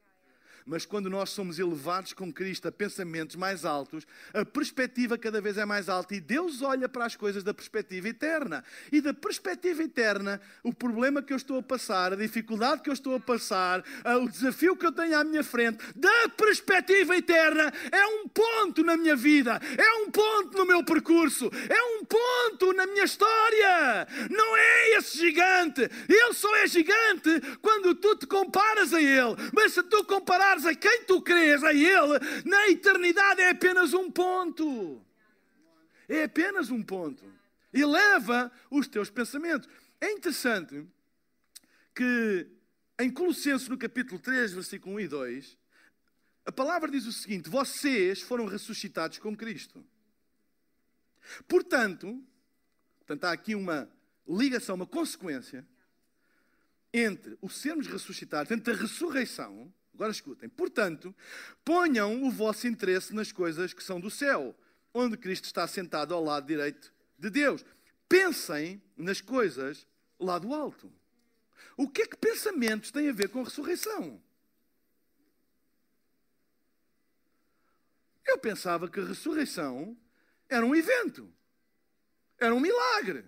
[0.66, 5.60] Mas quando nós somos elevados com Cristo a pensamentos mais altos, a perspectiva cada vez
[5.60, 8.64] é mais alta e Deus olha para as coisas da perspectiva eterna.
[8.92, 12.94] E da perspectiva eterna, o problema que eu estou a passar, a dificuldade que eu
[12.94, 13.84] estou a passar,
[14.24, 18.98] o desafio que eu tenho à minha frente, da perspectiva eterna, é um ponto na
[18.98, 24.08] minha vida, é um ponto no meu percurso, é um ponto na minha história.
[24.32, 25.82] Não é esse gigante.
[26.10, 29.36] Ele só é gigante quando tu te comparas a ele.
[29.54, 34.12] Mas se tu comparar a quem tu crês, a Ele, na eternidade é apenas um
[34.12, 35.04] ponto.
[36.08, 37.26] É apenas um ponto.
[37.74, 39.68] Eleva os teus pensamentos.
[40.00, 40.86] É interessante
[41.96, 42.48] que
[43.00, 45.58] em Colossenses, no capítulo 3, versículo 1 e 2,
[46.46, 49.84] a palavra diz o seguinte: Vocês foram ressuscitados com Cristo.
[51.48, 52.24] Portanto,
[53.00, 53.90] portanto há aqui uma
[54.28, 55.68] ligação, uma consequência
[56.94, 60.50] entre o sermos ressuscitados, entre a ressurreição Agora escutem.
[60.50, 61.16] Portanto,
[61.64, 64.54] ponham o vosso interesse nas coisas que são do céu,
[64.94, 67.66] onde Cristo está sentado ao lado direito de Deus.
[68.08, 69.88] Pensem nas coisas
[70.20, 70.92] lá do alto.
[71.78, 74.22] O que é que pensamentos têm a ver com a ressurreição?
[78.26, 79.98] Eu pensava que a ressurreição
[80.50, 81.32] era um evento,
[82.38, 83.26] era um milagre.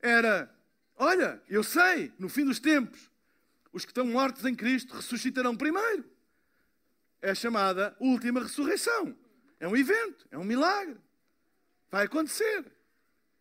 [0.00, 0.54] Era,
[0.94, 3.10] olha, eu sei, no fim dos tempos,
[3.72, 6.04] os que estão mortos em Cristo ressuscitarão primeiro.
[7.20, 9.16] É chamada última ressurreição.
[9.60, 10.98] É um evento, é um milagre.
[11.90, 12.64] Vai acontecer.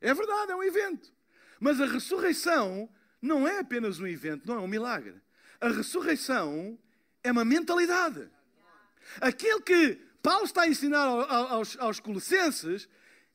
[0.02, 1.14] É verdade, é um evento.
[1.60, 2.90] Mas a ressurreição
[3.22, 5.22] não é apenas um evento, não é um milagre.
[5.60, 6.78] A ressurreição
[7.24, 8.30] é uma mentalidade.
[9.22, 12.88] Aquilo que Paulo está a ensinar aos, aos Colossenses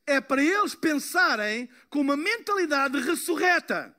[0.07, 3.95] é para eles pensarem com uma mentalidade ressurreta.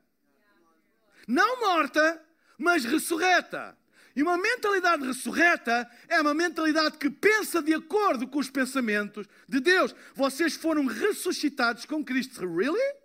[1.28, 2.24] Não morta,
[2.58, 3.78] mas ressurreta.
[4.16, 9.60] E uma mentalidade ressurreta é uma mentalidade que pensa de acordo com os pensamentos de
[9.60, 9.96] Deus.
[10.14, 12.46] Vocês foram ressuscitados com Cristo.
[12.46, 12.96] Really?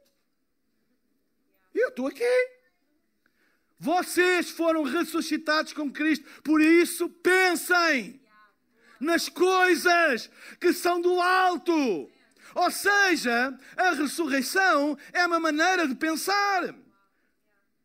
[1.75, 2.59] Eu estou aqui.
[3.79, 6.27] Vocês foram ressuscitados com Cristo.
[6.43, 8.21] Por isso, pensem
[9.01, 10.29] nas coisas
[10.61, 12.11] que são do alto.
[12.55, 16.75] Ou seja, a ressurreição é uma maneira de pensar.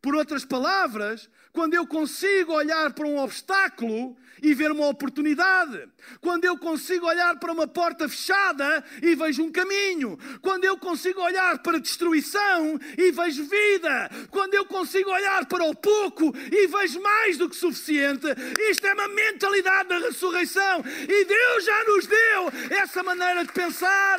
[0.02, 5.88] Por outras palavras, quando eu consigo olhar para um obstáculo e ver uma oportunidade,
[6.20, 11.20] quando eu consigo olhar para uma porta fechada e vejo um caminho, quando eu consigo
[11.20, 17.00] olhar para destruição e vejo vida, quando eu consigo olhar para o pouco e vejo
[17.00, 18.26] mais do que suficiente,
[18.68, 20.84] isto é uma mentalidade da ressurreição.
[21.08, 24.18] E Deus já nos deu essa maneira de pensar.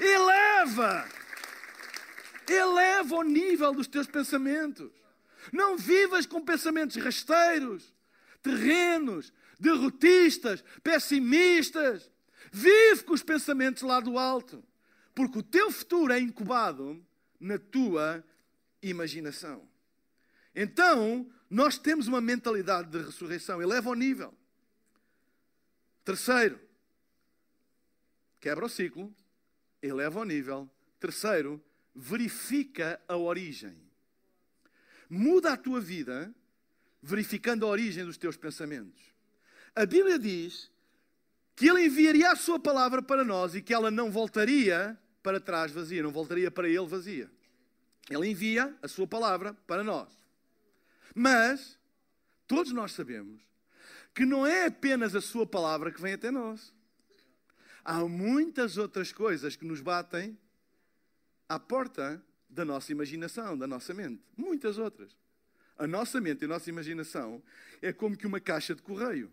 [0.00, 1.06] Eleva.
[2.48, 5.04] Eleva o nível dos teus pensamentos.
[5.52, 7.94] Não vivas com pensamentos rasteiros,
[8.42, 12.10] terrenos, derrotistas, pessimistas.
[12.52, 14.62] Vive com os pensamentos lá do alto,
[15.14, 17.04] porque o teu futuro é incubado
[17.40, 18.24] na tua
[18.82, 19.68] imaginação.
[20.54, 24.32] Então, nós temos uma mentalidade de ressurreição, eleva o nível.
[26.04, 26.60] Terceiro,
[28.40, 29.14] quebra o ciclo,
[29.82, 30.70] eleva o nível.
[31.00, 31.62] Terceiro,
[31.94, 33.83] verifica a origem.
[35.14, 36.34] Muda a tua vida
[37.00, 39.00] verificando a origem dos teus pensamentos.
[39.72, 40.72] A Bíblia diz
[41.54, 45.70] que Ele enviaria a Sua palavra para nós e que ela não voltaria para trás
[45.70, 47.30] vazia, não voltaria para Ele vazia.
[48.10, 50.10] Ele envia a Sua palavra para nós.
[51.14, 51.78] Mas,
[52.48, 53.40] todos nós sabemos
[54.12, 56.74] que não é apenas a Sua palavra que vem até nós.
[57.84, 60.36] Há muitas outras coisas que nos batem
[61.48, 62.20] à porta
[62.54, 64.22] da nossa imaginação, da nossa mente.
[64.36, 65.16] Muitas outras.
[65.76, 67.42] A nossa mente e a nossa imaginação
[67.82, 69.30] é como que uma caixa de correio.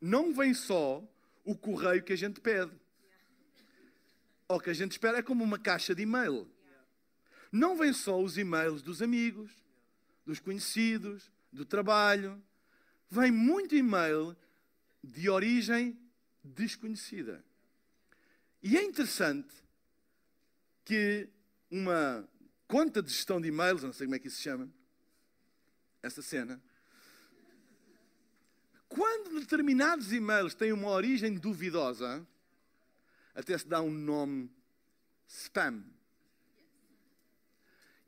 [0.00, 1.02] Não vem só
[1.44, 2.72] o correio que a gente pede.
[4.48, 6.50] Ou que a gente espera é como uma caixa de e-mail.
[7.52, 9.52] Não vem só os e-mails dos amigos,
[10.26, 12.42] dos conhecidos, do trabalho.
[13.08, 14.36] Vem muito e-mail
[15.02, 15.96] de origem
[16.42, 17.44] desconhecida.
[18.62, 19.54] E é interessante
[20.84, 21.28] que
[21.70, 22.28] uma
[22.70, 24.70] conta de gestão de e-mails, não sei como é que isso se chama,
[26.00, 26.62] essa cena,
[28.88, 32.24] quando determinados e-mails têm uma origem duvidosa,
[33.34, 34.48] até se dá um nome
[35.26, 35.82] spam.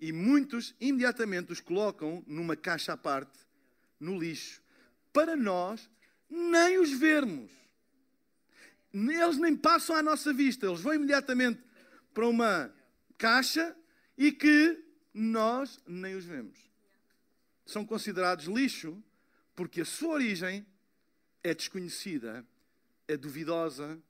[0.01, 3.39] E muitos imediatamente os colocam numa caixa à parte,
[3.99, 4.63] no lixo,
[5.13, 5.91] para nós
[6.31, 7.51] nem os vermos.
[8.95, 11.61] Eles nem passam à nossa vista, eles vão imediatamente
[12.15, 12.73] para uma
[13.19, 13.77] caixa
[14.17, 16.59] e que nós nem os vemos.
[17.67, 19.03] São considerados lixo
[19.55, 20.67] porque a sua origem
[21.43, 22.47] é desconhecida,
[23.07, 24.01] é duvidosa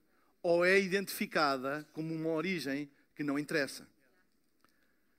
[0.42, 3.86] ou é identificada como uma origem que não interessa.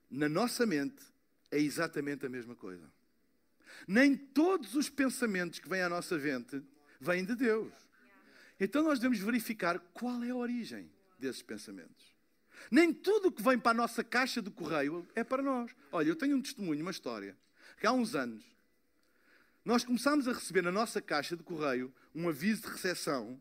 [0.09, 1.03] Na nossa mente
[1.49, 2.91] é exatamente a mesma coisa.
[3.87, 6.63] Nem todos os pensamentos que vêm à nossa mente
[6.99, 7.73] vêm de Deus.
[8.59, 12.12] Então nós devemos verificar qual é a origem desses pensamentos.
[12.71, 15.71] Nem tudo que vem para a nossa caixa de correio é para nós.
[15.91, 17.37] Olha, eu tenho um testemunho, uma história,
[17.79, 18.43] que há uns anos
[19.65, 23.39] nós começámos a receber na nossa caixa de correio um aviso de recepção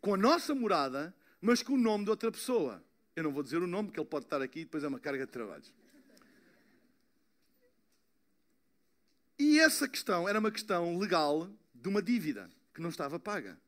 [0.00, 2.82] com a nossa morada, mas com o nome de outra pessoa.
[3.14, 4.98] Eu não vou dizer o nome, porque ele pode estar aqui e depois é uma
[4.98, 5.70] carga de trabalhos.
[9.38, 13.60] E essa questão era uma questão legal de uma dívida que não estava paga.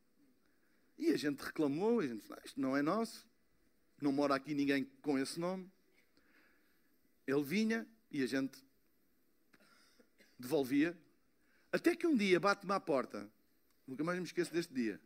[0.97, 3.27] E a gente reclamou, a gente disse, isto não é nosso,
[4.03, 5.71] não mora aqui ninguém com esse nome.
[7.25, 8.61] Ele vinha e a gente
[10.37, 10.97] devolvia.
[11.71, 13.27] Até que um dia bate-me à porta,
[13.87, 14.99] nunca mais me esqueço deste dia,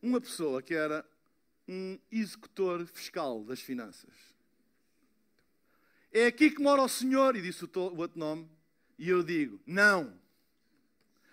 [0.00, 1.04] uma pessoa que era
[1.66, 4.14] um executor fiscal das finanças.
[6.12, 8.48] É aqui que mora o senhor, e disse o outro nome,
[8.98, 10.16] e eu digo, não.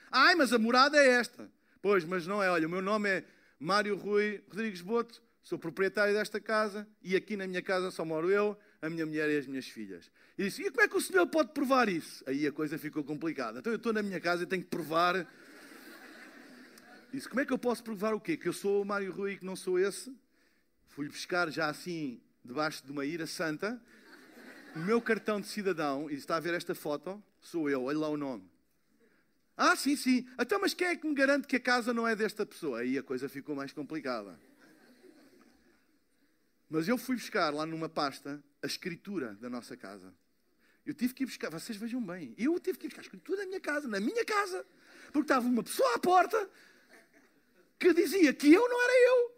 [0.10, 1.52] Ai, mas a morada é esta.
[1.82, 3.26] Pois, mas não é, olha, o meu nome é
[3.60, 8.30] Mário Rui Rodrigues Boto, sou proprietário desta casa, e aqui na minha casa só moro
[8.30, 10.12] eu, a minha mulher e as minhas filhas.
[10.38, 12.24] E disse, e como é que o senhor pode provar isso?
[12.28, 13.60] Aí a coisa ficou complicada.
[13.60, 15.28] Então eu estou na minha casa e tenho que provar
[17.12, 18.38] Disse, como é que eu posso provar o quê?
[18.38, 20.16] Que eu sou o Mário Rui e que não sou esse?
[20.88, 23.82] Fui buscar já assim, debaixo de uma ira santa,
[24.74, 27.22] o meu cartão de cidadão, e está a ver esta foto?
[27.42, 28.50] Sou eu, olha lá o nome.
[29.58, 30.26] Ah, sim, sim.
[30.40, 32.80] Então, mas quem é que me garante que a casa não é desta pessoa?
[32.80, 34.40] Aí a coisa ficou mais complicada.
[36.72, 40.14] Mas eu fui buscar lá numa pasta a escritura da nossa casa.
[40.86, 43.42] Eu tive que ir buscar, vocês vejam bem, eu tive que ir buscar a escritura
[43.42, 44.66] da minha casa, na minha casa,
[45.08, 46.50] porque estava uma pessoa à porta
[47.78, 49.36] que dizia que eu não era eu.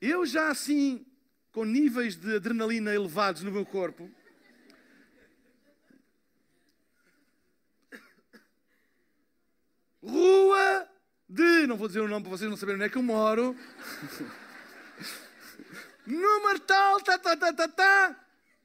[0.00, 1.06] Eu já assim,
[1.52, 4.10] com níveis de adrenalina elevados no meu corpo,
[10.02, 10.95] Rua
[11.28, 11.66] de.
[11.66, 13.56] Não vou dizer o nome para vocês não saberem onde é que eu moro.
[16.06, 18.16] Número tal, tá, tá, tá, tá, tá.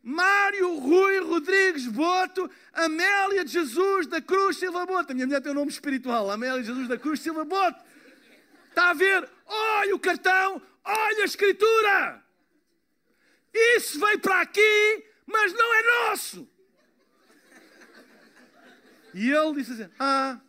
[0.03, 5.11] Mário Rui Rodrigues Boto, Amélia de Jesus da Cruz Silva Boto.
[5.11, 7.83] A minha mulher tem um nome espiritual, Amélia de Jesus da Cruz Silva Boto.
[8.69, 9.27] Está a ver?
[9.45, 12.23] Olha o cartão, olha a escritura.
[13.53, 16.47] Isso veio para aqui, mas não é nosso.
[19.13, 20.39] E ele disse assim: Ah,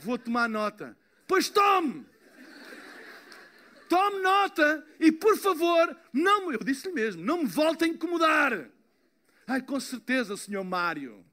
[0.00, 0.96] vou tomar nota.
[1.26, 2.06] Pois tome.
[3.88, 8.68] tome nota e, por favor, não, eu disse-lhe mesmo, não me volte a incomodar.
[9.46, 11.24] Ai, com certeza, senhor Mário.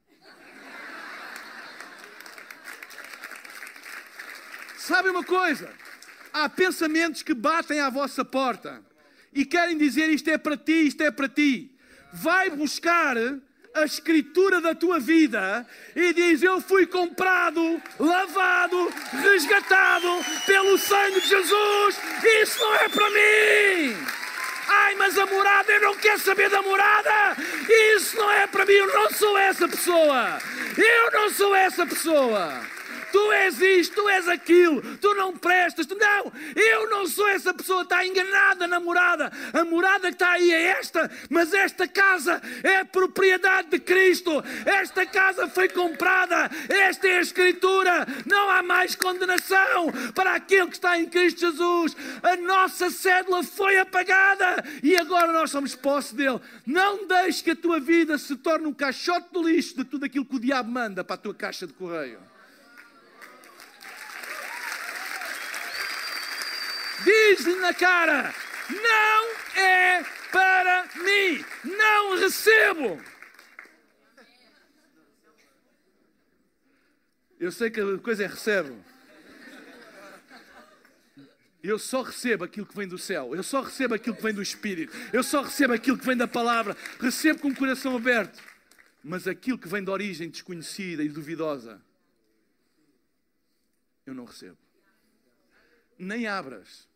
[4.76, 5.72] Sabe uma coisa?
[6.32, 8.82] Há pensamentos que batem à vossa porta
[9.32, 11.76] e querem dizer isto é para ti, isto é para ti.
[12.12, 13.16] Vai buscar
[13.74, 18.92] a escritura da tua vida e diz: Eu fui comprado, lavado,
[19.22, 20.08] resgatado
[20.46, 22.00] pelo sangue de Jesus.
[22.42, 23.96] Isso não é para mim.
[24.70, 27.36] Ai, mas a morada, eu não quero saber da morada.
[27.96, 28.72] Isso não é para mim.
[28.72, 30.38] Eu não sou essa pessoa.
[30.76, 32.77] Eu não sou essa pessoa
[33.12, 37.52] tu és isto, tu és aquilo, tu não prestas, tu não, eu não sou essa
[37.52, 42.40] pessoa, está enganada na morada, a morada que está aí é esta, mas esta casa
[42.62, 48.94] é propriedade de Cristo, esta casa foi comprada, esta é a Escritura, não há mais
[48.94, 55.32] condenação para aquele que está em Cristo Jesus, a nossa cédula foi apagada e agora
[55.32, 56.40] nós somos posse dele.
[56.66, 60.24] Não deixes que a tua vida se torne um caixote do lixo de tudo aquilo
[60.24, 62.27] que o diabo manda para a tua caixa de correio.
[67.04, 68.34] Diz-lhe na cara:
[68.70, 73.02] não é para mim, não recebo.
[77.40, 78.76] Eu sei que a coisa é recebe.
[81.62, 83.34] Eu só recebo aquilo que vem do céu.
[83.34, 84.92] Eu só recebo aquilo que vem do Espírito.
[85.12, 86.76] Eu só recebo aquilo que vem da palavra.
[87.00, 88.40] Recebo com o coração aberto.
[89.02, 91.80] Mas aquilo que vem de origem desconhecida e duvidosa,
[94.04, 94.58] eu não recebo.
[95.98, 96.87] Nem abras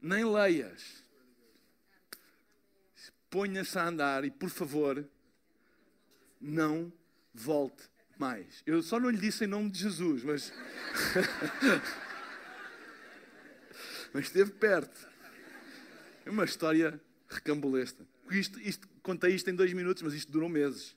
[0.00, 1.02] nem leias.
[3.30, 5.06] Ponha-se a andar e, por favor,
[6.40, 6.90] não
[7.34, 7.82] volte
[8.18, 8.62] mais.
[8.66, 10.52] Eu só não lhe disse em nome de Jesus, mas.
[14.12, 15.06] mas esteve perto.
[16.24, 18.06] É uma história recambulesta.
[18.30, 20.96] Isto, isto, contei isto em dois minutos, mas isto durou meses.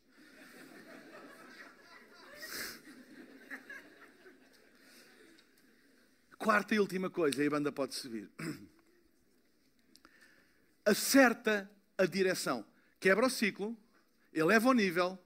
[6.38, 8.28] Quarta e última coisa, aí a banda pode subir
[10.86, 12.66] acerta a direção.
[13.00, 13.78] Quebra o ciclo,
[14.34, 15.18] eleva o nível,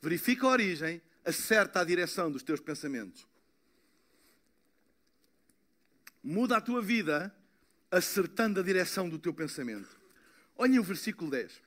[0.00, 3.26] verifica a origem, acerta a direção dos teus pensamentos.
[6.22, 7.34] Muda a tua vida
[7.90, 10.00] acertando a direção do teu pensamento.
[10.56, 11.62] Olhem o versículo 10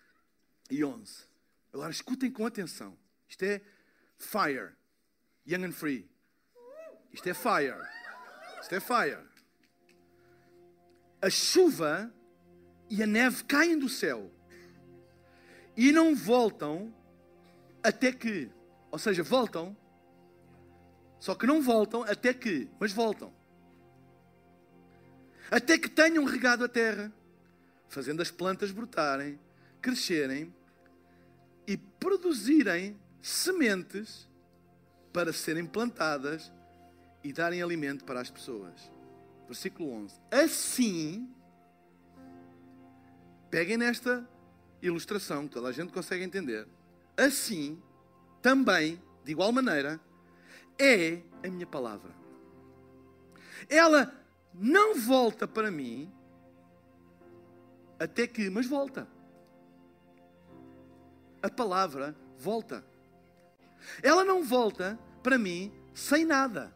[0.71, 1.27] e 11.
[1.73, 2.97] Agora escutem com atenção.
[3.27, 3.61] Isto é
[4.17, 4.73] fire.
[5.45, 6.09] Young and free.
[7.11, 7.87] Isto é fire.
[8.61, 9.23] Isto é fire.
[11.21, 12.13] A chuva
[12.89, 14.31] e a neve caem do céu
[15.75, 16.93] e não voltam
[17.83, 18.49] até que,
[18.89, 19.75] ou seja, voltam,
[21.19, 23.33] só que não voltam até que, mas voltam.
[25.51, 27.13] Até que tenham regado a terra,
[27.87, 29.39] fazendo as plantas brotarem,
[29.81, 30.53] crescerem
[31.67, 34.27] e produzirem sementes
[35.13, 36.51] para serem plantadas
[37.23, 38.91] e darem alimento para as pessoas.
[39.47, 40.19] Versículo 11.
[40.31, 41.29] Assim,
[43.55, 44.27] Peguem nesta
[44.81, 46.67] ilustração, que toda a gente consegue entender.
[47.15, 47.81] Assim,
[48.41, 49.97] também, de igual maneira,
[50.77, 52.11] é a minha palavra.
[53.69, 54.13] Ela
[54.53, 56.11] não volta para mim
[57.97, 59.07] até que, mas volta.
[61.41, 62.85] A palavra volta.
[64.03, 66.75] Ela não volta para mim sem nada,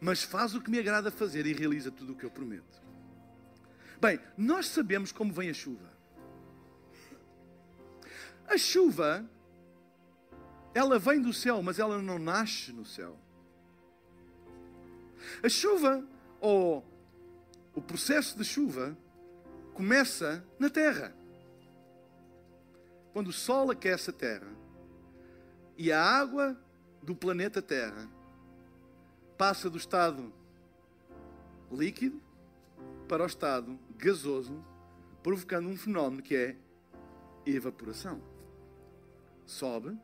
[0.00, 2.87] mas faz o que me agrada fazer e realiza tudo o que eu prometo.
[4.00, 5.92] Bem, nós sabemos como vem a chuva.
[8.46, 9.28] A chuva,
[10.72, 13.18] ela vem do céu, mas ela não nasce no céu.
[15.42, 16.06] A chuva,
[16.40, 16.84] ou
[17.74, 18.96] o processo de chuva,
[19.74, 21.14] começa na terra.
[23.12, 24.50] Quando o sol aquece a terra
[25.76, 26.56] e a água
[27.02, 28.08] do planeta Terra
[29.36, 30.32] passa do estado
[31.70, 32.20] líquido
[33.08, 34.64] para o estado gasoso,
[35.22, 36.56] provocando um fenómeno que é
[37.44, 38.22] evaporação.
[39.44, 39.98] Sobe,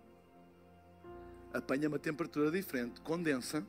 [1.53, 3.65] apanha uma temperatura diferente, condensa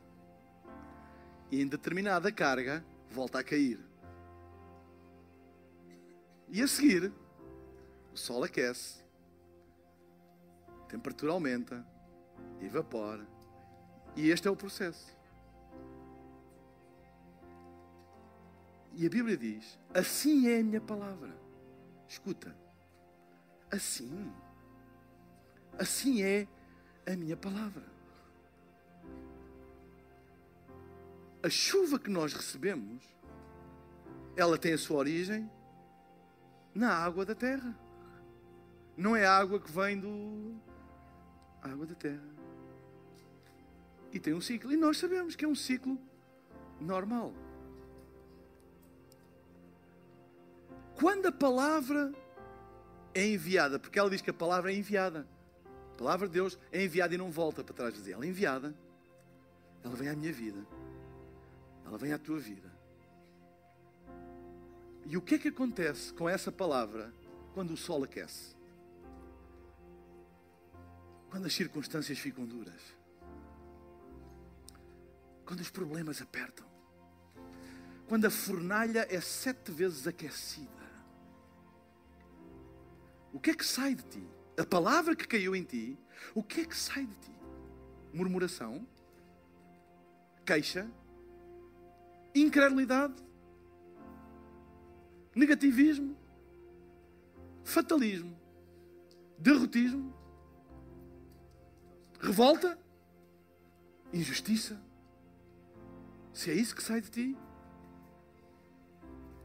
[1.51, 3.79] e em determinada carga volta a cair.
[6.49, 7.13] E a seguir,
[8.11, 9.03] o sol aquece,
[10.83, 11.85] a temperatura aumenta,
[12.61, 13.27] evapora,
[14.15, 15.15] e este é o processo.
[18.95, 21.35] E a Bíblia diz: Assim é a minha palavra.
[22.07, 22.55] Escuta.
[23.69, 24.31] Assim.
[25.77, 26.47] Assim é
[27.05, 27.83] a minha palavra.
[31.43, 33.03] A chuva que nós recebemos
[34.35, 35.49] ela tem a sua origem
[36.73, 37.77] na água da terra.
[38.97, 40.55] Não é água que vem do
[41.61, 42.35] água da terra.
[44.11, 44.71] E tem um ciclo.
[44.71, 45.97] E nós sabemos que é um ciclo
[46.79, 47.33] normal.
[50.95, 52.13] Quando a palavra
[53.13, 55.27] é enviada, porque ela diz que a palavra é enviada.
[55.93, 58.13] A palavra de Deus é enviada e não volta para trás de dizer.
[58.13, 58.75] Ela é enviada.
[59.83, 60.65] Ela vem à minha vida.
[61.85, 62.69] Ela vem à tua vida.
[65.05, 67.13] E o que é que acontece com essa palavra
[67.53, 68.55] quando o sol aquece?
[71.29, 72.81] Quando as circunstâncias ficam duras?
[75.45, 76.65] Quando os problemas apertam?
[78.07, 80.84] Quando a fornalha é sete vezes aquecida?
[83.35, 84.27] O que é que sai de ti?
[84.57, 85.99] A palavra que caiu em ti,
[86.33, 87.31] o que é que sai de ti?
[88.11, 88.87] Murmuração?
[90.43, 90.89] Queixa?
[92.33, 93.25] Incredulidade?
[95.35, 96.15] negativismo,
[97.63, 98.39] fatalismo,
[99.37, 100.15] derrotismo,
[102.21, 102.79] revolta,
[104.13, 104.81] injustiça.
[106.33, 107.37] Se é isso que sai de ti,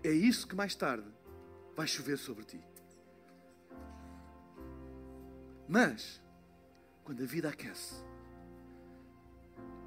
[0.04, 1.08] é isso que mais tarde
[1.76, 2.69] vai chover sobre ti.
[5.70, 6.20] Mas,
[7.04, 7.94] quando a vida aquece,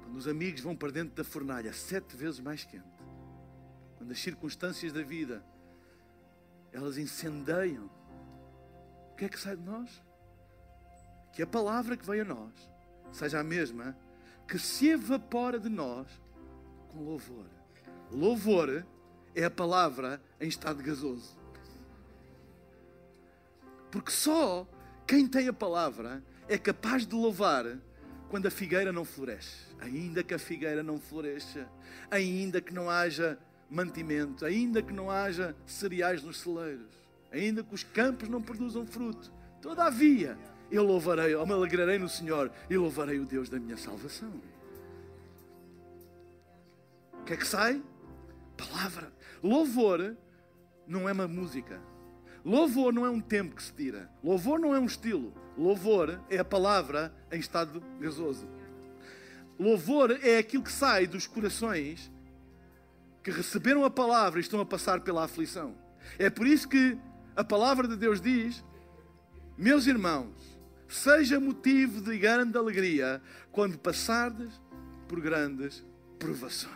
[0.02, 2.88] quando os amigos vão para dentro da fornalha sete vezes mais quente,
[3.98, 5.44] quando as circunstâncias da vida
[6.72, 7.90] elas incendeiam.
[9.12, 10.02] O que é que sai de nós?
[11.34, 12.70] Que a palavra que veio a nós
[13.12, 13.94] seja a mesma
[14.48, 16.08] que se evapora de nós
[16.88, 17.44] com louvor.
[18.10, 18.86] Louvor
[19.34, 21.36] é a palavra em estado gasoso.
[23.90, 24.66] Porque só
[25.06, 27.78] quem tem a palavra é capaz de louvar
[28.28, 29.64] quando a figueira não floresce.
[29.78, 31.68] Ainda que a figueira não floresça,
[32.10, 33.38] ainda que não haja
[33.68, 36.90] mantimento, ainda que não haja cereais nos celeiros,
[37.32, 40.38] ainda que os campos não produzam fruto, todavia
[40.70, 44.32] eu louvarei, eu me alegrarei no Senhor e louvarei o Deus da minha salvação.
[47.12, 47.82] O que é que sai?
[48.56, 49.12] Palavra.
[49.42, 50.16] Louvor
[50.86, 51.80] não é uma música.
[52.44, 54.10] Louvor não é um tempo que se tira.
[54.22, 55.32] Louvor não é um estilo.
[55.56, 58.46] Louvor é a palavra em estado gasoso.
[59.58, 62.12] Louvor é aquilo que sai dos corações
[63.22, 65.74] que receberam a palavra e estão a passar pela aflição.
[66.18, 66.98] É por isso que
[67.34, 68.62] a palavra de Deus diz:
[69.56, 70.34] Meus irmãos,
[70.86, 74.60] seja motivo de grande alegria quando passardes
[75.08, 75.82] por grandes
[76.18, 76.74] provações.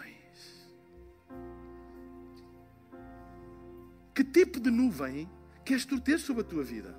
[4.14, 5.28] Que tipo de nuvem
[5.68, 6.96] queres tu ter sobre a tua vida?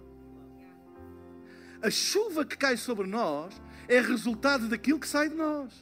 [1.82, 5.74] A chuva que cai sobre nós é resultado daquilo que sai de nós.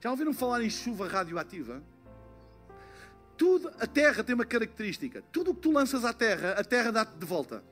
[0.00, 1.82] Já ouviram falar em chuva radioativa?
[3.36, 5.22] Tudo, a terra tem uma característica.
[5.32, 7.64] Tudo o que tu lanças à terra, a terra dá-te de volta.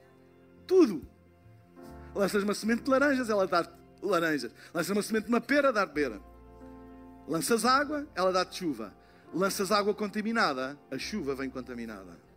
[0.66, 1.06] Tudo.
[2.12, 3.70] Lanças uma semente de laranjas, ela dá-te
[4.02, 4.52] laranjas.
[4.74, 6.20] Lanças uma semente de uma pera, dá-te pera.
[7.28, 8.92] Lanças água, ela dá-te chuva.
[9.32, 12.29] Lanças água contaminada, a chuva vem contaminada.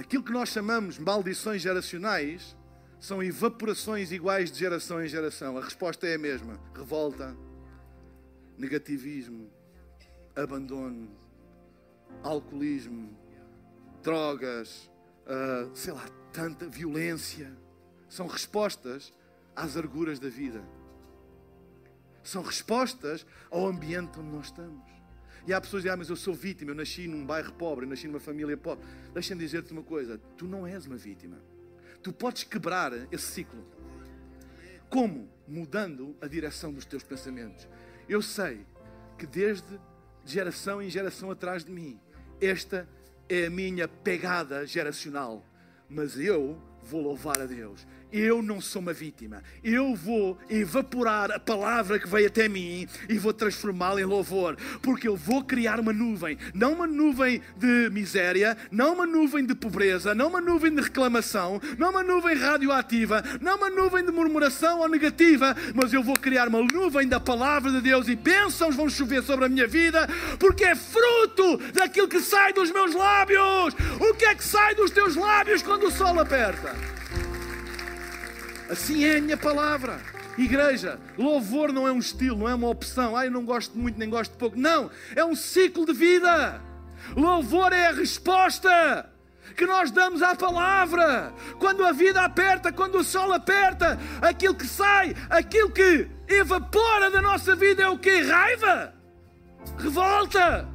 [0.00, 2.56] Aquilo que nós chamamos maldições geracionais
[2.98, 5.58] são evaporações iguais de geração em geração.
[5.58, 7.36] A resposta é a mesma: revolta,
[8.56, 9.50] negativismo,
[10.34, 11.06] abandono,
[12.22, 13.14] alcoolismo,
[14.02, 14.90] drogas,
[15.26, 17.54] uh, sei lá, tanta violência.
[18.08, 19.12] São respostas
[19.54, 20.64] às arguras da vida.
[22.24, 24.99] São respostas ao ambiente onde nós estamos.
[25.46, 27.84] E há pessoas que dizem, ah, mas eu sou vítima, eu nasci num bairro pobre,
[27.84, 28.84] eu nasci numa família pobre.
[29.12, 31.38] Deixa-me dizer-te uma coisa: tu não és uma vítima.
[32.02, 33.64] Tu podes quebrar esse ciclo.
[34.88, 35.28] Como?
[35.46, 37.68] Mudando a direção dos teus pensamentos.
[38.08, 38.66] Eu sei
[39.18, 39.80] que desde
[40.24, 42.00] geração em geração atrás de mim,
[42.40, 42.88] esta
[43.28, 45.44] é a minha pegada geracional.
[45.88, 49.42] Mas eu vou louvar a Deus eu não sou uma vítima.
[49.62, 55.08] Eu vou evaporar a palavra que veio até mim e vou transformá-la em louvor, porque
[55.08, 60.14] eu vou criar uma nuvem, não uma nuvem de miséria, não uma nuvem de pobreza,
[60.14, 64.88] não uma nuvem de reclamação, não uma nuvem radioativa, não uma nuvem de murmuração ou
[64.88, 69.22] negativa, mas eu vou criar uma nuvem da palavra de Deus e bênçãos vão chover
[69.22, 70.08] sobre a minha vida,
[70.38, 73.74] porque é fruto daquilo que sai dos meus lábios.
[74.00, 76.99] O que é que sai dos teus lábios quando o sol aperta?
[78.70, 80.00] Assim é a minha palavra.
[80.38, 83.16] Igreja, louvor não é um estilo, não é uma opção.
[83.16, 84.56] Ah, eu não gosto muito nem gosto pouco.
[84.56, 86.62] Não, é um ciclo de vida.
[87.16, 89.10] Louvor é a resposta.
[89.56, 91.34] que nós damos à palavra.
[91.58, 97.20] Quando a vida aperta, quando o sol aperta, aquilo que sai, aquilo que evapora da
[97.20, 98.20] nossa vida é o que?
[98.22, 98.94] Raiva,
[99.76, 100.68] revolta,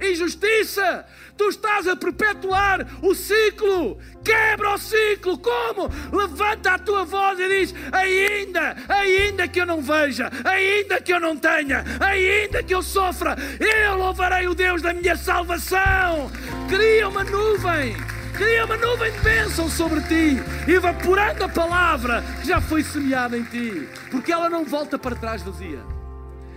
[0.00, 1.04] injustiça.
[1.36, 3.98] Tu estás a perpetuar o ciclo.
[4.24, 5.38] Quebra o ciclo.
[5.38, 5.90] Como?
[6.12, 11.20] Levanta a tua voz e diz: ainda, ainda que eu não veja, ainda que eu
[11.20, 16.30] não tenha, ainda que eu sofra, eu louvarei o Deus da minha salvação.
[16.68, 17.96] Cria uma nuvem.
[18.36, 23.44] Cria uma nuvem de bênção sobre ti, evaporando a palavra que já foi semeada em
[23.44, 25.78] ti, porque ela não volta para trás vazia.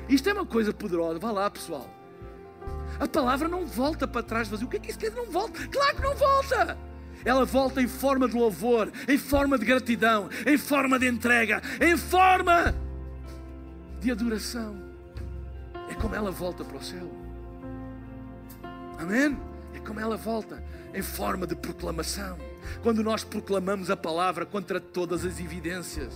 [0.10, 1.20] Isto é uma coisa poderosa.
[1.20, 1.97] Vá lá, pessoal.
[3.00, 4.68] A palavra não volta para trás vazio.
[4.68, 5.22] O que é que isso quer dizer?
[5.22, 5.68] Não volta.
[5.68, 6.78] Claro que não volta.
[7.26, 11.98] Ela volta em forma de louvor, em forma de gratidão, em forma de entrega, em
[11.98, 12.74] forma
[14.00, 14.82] de adoração.
[15.90, 17.12] É como ela volta para o céu.
[18.98, 19.38] Amém?
[19.74, 22.38] É como ela volta em forma de proclamação.
[22.82, 26.14] Quando nós proclamamos a palavra contra todas as evidências.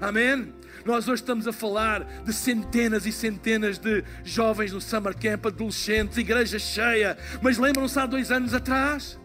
[0.00, 0.54] Amém?
[0.84, 6.16] Nós hoje estamos a falar de centenas e centenas de jovens no summer camp, adolescentes,
[6.16, 7.18] igreja cheia.
[7.42, 9.18] Mas lembram-se há dois anos atrás?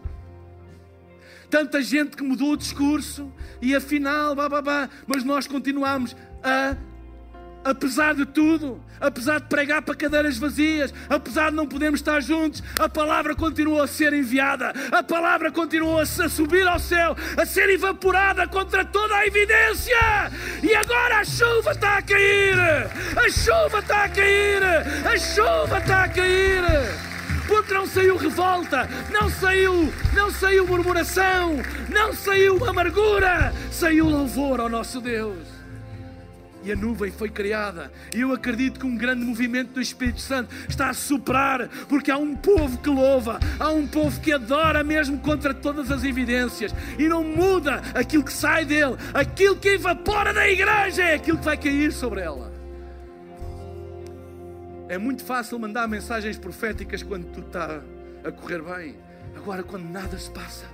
[1.48, 6.76] Tanta gente que mudou o discurso e afinal, babá, mas nós continuamos a
[7.66, 12.62] apesar de tudo, apesar de pregar para cadeiras vazias, apesar de não podermos estar juntos,
[12.78, 17.68] a palavra continuou a ser enviada, a palavra continuou a subir ao céu, a ser
[17.70, 19.96] evaporada contra toda a evidência.
[20.62, 24.62] E agora a chuva está a cair, a chuva está a cair,
[25.04, 26.62] a chuva está a cair.
[27.48, 31.56] Porque não saiu revolta, não saiu, não saiu murmuração,
[31.88, 35.55] não saiu amargura, saiu louvor ao nosso Deus
[36.66, 37.92] e a nuvem foi criada.
[38.12, 42.18] E eu acredito que um grande movimento do Espírito Santo está a soprar, porque há
[42.18, 47.08] um povo que louva, há um povo que adora mesmo contra todas as evidências e
[47.08, 51.56] não muda aquilo que sai dele, aquilo que evapora da igreja é aquilo que vai
[51.56, 52.52] cair sobre ela.
[54.88, 57.80] É muito fácil mandar mensagens proféticas quando tudo está
[58.24, 58.96] a correr bem.
[59.36, 60.64] Agora, quando nada se passa,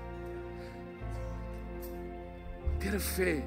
[2.79, 3.43] ter a fé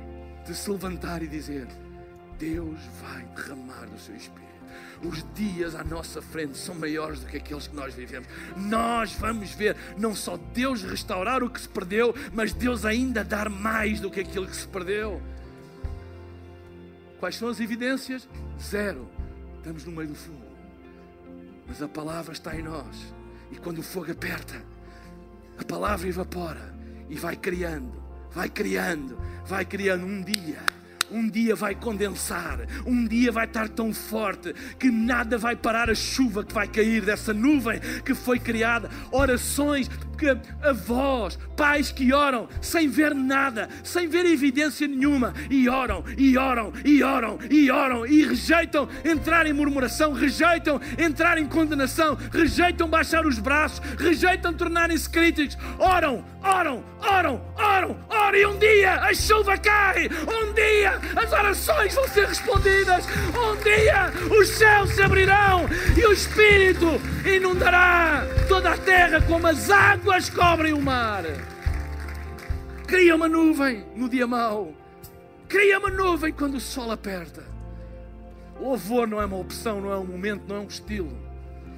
[0.45, 1.67] de se levantar e dizer:
[2.37, 4.45] Deus vai derramar o seu Espírito.
[5.03, 8.27] Os dias à nossa frente são maiores do que aqueles que nós vivemos.
[8.55, 13.49] Nós vamos ver não só Deus restaurar o que se perdeu, mas Deus ainda dar
[13.49, 15.21] mais do que aquilo que se perdeu.
[17.19, 18.27] Quais são as evidências?
[18.59, 19.09] Zero.
[19.57, 20.45] Estamos no meio do fogo.
[21.67, 23.13] Mas a palavra está em nós.
[23.51, 24.61] E quando o fogo aperta,
[25.57, 26.73] a palavra evapora
[27.09, 30.74] e vai criando, vai criando, vai criando um dia
[31.11, 35.95] um dia vai condensar, um dia vai estar tão forte que nada vai parar a
[35.95, 38.89] chuva que vai cair dessa nuvem que foi criada.
[39.11, 46.03] Orações, que avós, pais que oram sem ver nada, sem ver evidência nenhuma, e oram,
[46.17, 52.17] e oram, e oram, e oram, e rejeitam entrar em murmuração, rejeitam entrar em condenação,
[52.31, 58.93] rejeitam baixar os braços, rejeitam tornarem-se críticos, oram, oram, oram, oram, oram, e um dia
[58.95, 65.01] a chuva cai, um dia as orações vão ser respondidas, um dia os céus se
[65.01, 65.65] abrirão
[65.97, 71.23] e o Espírito inundará toda a terra como as águas cobrem o mar.
[72.87, 74.73] Cria uma nuvem no dia mau.
[75.47, 77.43] Cria uma nuvem quando o sol aperta.
[78.59, 81.11] Louvor não é uma opção, não é um momento, não é um estilo.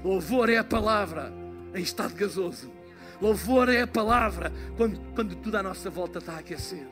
[0.04, 1.34] Louvor é a palavra
[1.74, 2.72] em estado gasoso.
[3.22, 6.86] Louvor é a palavra quando, quando tudo à nossa volta está a aquecer.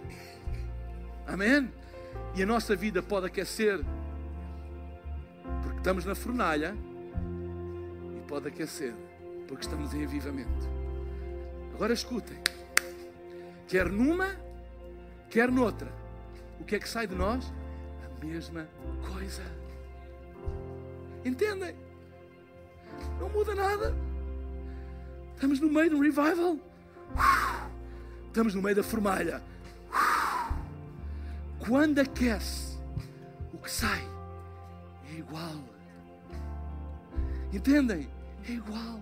[1.27, 1.71] Amém?
[2.35, 3.79] E a nossa vida pode aquecer
[5.61, 6.75] porque estamos na fornalha
[8.17, 8.93] e pode aquecer
[9.47, 10.74] porque estamos em avivamento.
[11.75, 12.37] Agora escutem:
[13.67, 14.33] quer numa,
[15.29, 15.91] quer noutra,
[16.57, 17.53] o que é que sai de nós?
[18.05, 18.65] A mesma
[19.11, 19.43] coisa.
[21.25, 21.75] Entendem?
[23.19, 23.93] Não muda nada.
[25.33, 26.57] Estamos no meio de um revival.
[28.27, 29.43] Estamos no meio da formalha.
[31.59, 32.77] Quando aquece,
[33.51, 34.01] o que sai
[35.11, 35.61] é igual.
[37.51, 38.09] Entendem?
[38.47, 39.01] É igual.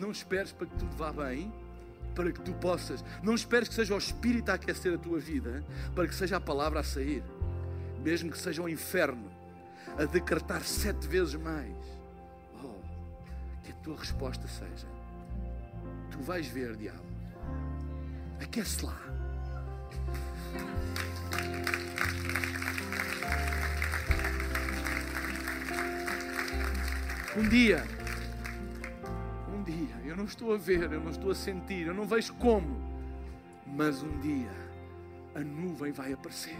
[0.00, 1.52] Não esperes para que tudo vá bem,
[2.14, 3.04] para que tu possas.
[3.22, 6.40] Não esperes que seja o Espírito a aquecer a tua vida, para que seja a
[6.40, 7.22] palavra a sair.
[8.02, 9.30] Mesmo que seja o inferno
[9.98, 11.76] a decretar sete vezes mais.
[12.62, 12.74] Oh,
[13.62, 14.86] que a tua resposta seja:
[16.10, 17.02] Tu vais ver, diabo.
[18.40, 19.00] Aquece lá.
[27.34, 27.82] Um dia,
[29.72, 32.92] dia, eu não estou a ver, eu não estou a sentir, eu não vejo como,
[33.66, 34.50] Mas um dia
[35.34, 36.58] a nuvem vai aparecer.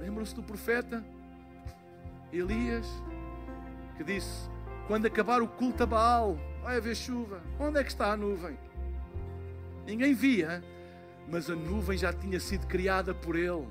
[0.00, 1.04] Lembram-se do profeta
[2.32, 2.86] Elias
[3.96, 4.48] que disse:
[4.86, 7.42] Quando acabar o culto a Baal, vai haver chuva.
[7.58, 8.56] Onde é que está a nuvem?
[9.86, 10.64] Ninguém via,
[11.28, 13.68] mas a nuvem já tinha sido criada por ele,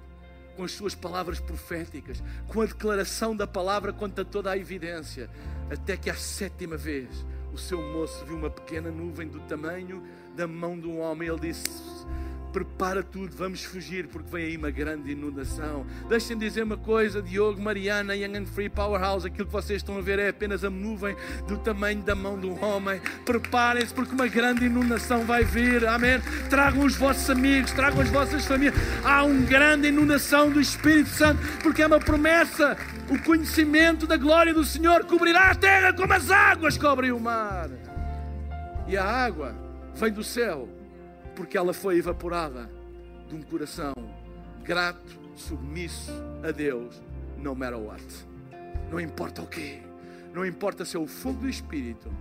[0.55, 5.28] com as suas palavras proféticas, com a declaração da palavra contra toda a evidência,
[5.71, 10.01] até que à sétima vez o seu moço viu uma pequena nuvem do tamanho
[10.35, 11.29] da mão de um homem.
[11.29, 12.05] Ele disse:
[12.53, 15.85] prepara tudo, vamos fugir, porque vem aí uma grande inundação.
[16.07, 20.01] Deixem-me dizer uma coisa, Diogo, Mariana, Young and Free Powerhouse, aquilo que vocês estão a
[20.01, 21.15] ver é apenas a nuvem
[21.47, 23.01] do tamanho da mão de um homem.
[23.25, 26.21] Preparem-se, porque uma grande inundação vai vir, amém?
[26.47, 28.75] Tragam os vossos amigos, tragam as vossas famílias.
[29.03, 32.77] Há uma grande inundação do Espírito Santo, porque é uma promessa.
[33.09, 37.71] O conhecimento da glória do Senhor cobrirá a terra como as águas cobrem o mar.
[38.87, 39.55] E a água
[39.95, 40.69] vem do céu
[41.36, 42.69] porque ela foi evaporada
[43.27, 43.93] de um coração
[44.63, 46.11] grato, submisso
[46.47, 47.01] a Deus,
[47.38, 48.03] no matter what.
[48.89, 49.81] Não importa o quê,
[50.34, 52.11] não importa se é o fogo do Espírito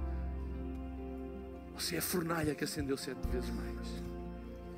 [1.72, 4.02] ou se é a fornalha que acendeu sete vezes mais.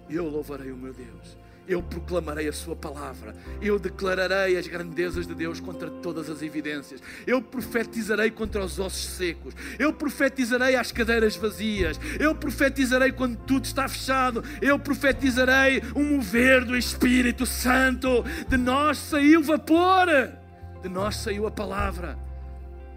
[0.08, 1.36] Eu louvarei o meu Deus
[1.66, 7.00] eu proclamarei a Sua palavra, eu declararei as grandezas de Deus contra todas as evidências,
[7.26, 13.64] eu profetizarei contra os ossos secos, eu profetizarei às cadeiras vazias, eu profetizarei quando tudo
[13.64, 18.24] está fechado, eu profetizarei um mover do Espírito Santo.
[18.48, 20.06] De nós saiu vapor,
[20.82, 22.18] de nós saiu a palavra,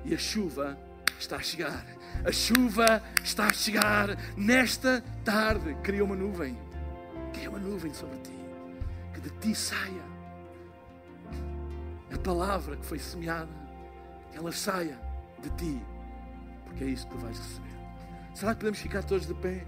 [0.05, 0.77] e a chuva
[1.19, 1.85] está a chegar.
[2.25, 4.17] A chuva está a chegar.
[4.35, 5.75] Nesta tarde.
[5.83, 6.57] Cria uma nuvem,
[7.33, 8.36] cria uma nuvem sobre ti
[9.21, 10.17] de ti saia
[12.13, 13.51] a palavra que foi semeada,
[14.31, 14.97] que ela saia
[15.41, 15.81] de ti,
[16.65, 17.77] porque é isso que tu vais receber.
[18.33, 19.65] Será que podemos ficar todos de pé?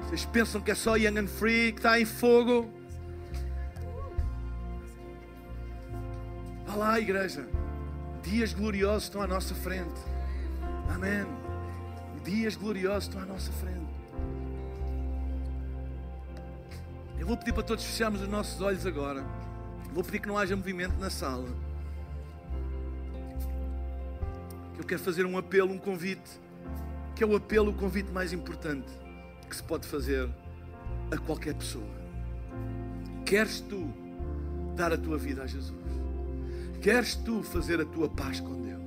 [0.00, 2.70] Vocês pensam que é só Young and Free que está em fogo?
[6.66, 7.48] Vá lá, igreja.
[8.22, 10.00] Dias gloriosos estão à nossa frente.
[10.94, 11.26] Amém.
[12.24, 13.83] Dias gloriosos estão à nossa frente.
[17.18, 19.24] Eu vou pedir para todos fecharmos os nossos olhos agora.
[19.92, 21.48] Vou pedir que não haja movimento na sala.
[24.76, 26.40] Eu quero fazer um apelo, um convite,
[27.14, 28.88] que é o apelo, o convite mais importante
[29.48, 30.28] que se pode fazer
[31.10, 31.88] a qualquer pessoa.
[33.24, 33.88] Queres tu
[34.74, 35.84] dar a tua vida a Jesus?
[36.82, 38.82] Queres tu fazer a tua paz com Deus?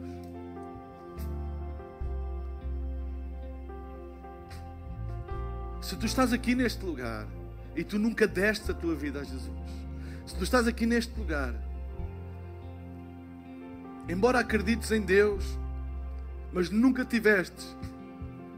[5.82, 7.26] Se tu estás aqui neste lugar
[7.78, 9.52] e tu nunca deste a tua vida a Jesus,
[10.26, 11.54] se tu estás aqui neste lugar,
[14.10, 15.46] embora acredites em Deus,
[16.52, 17.64] mas nunca tiveste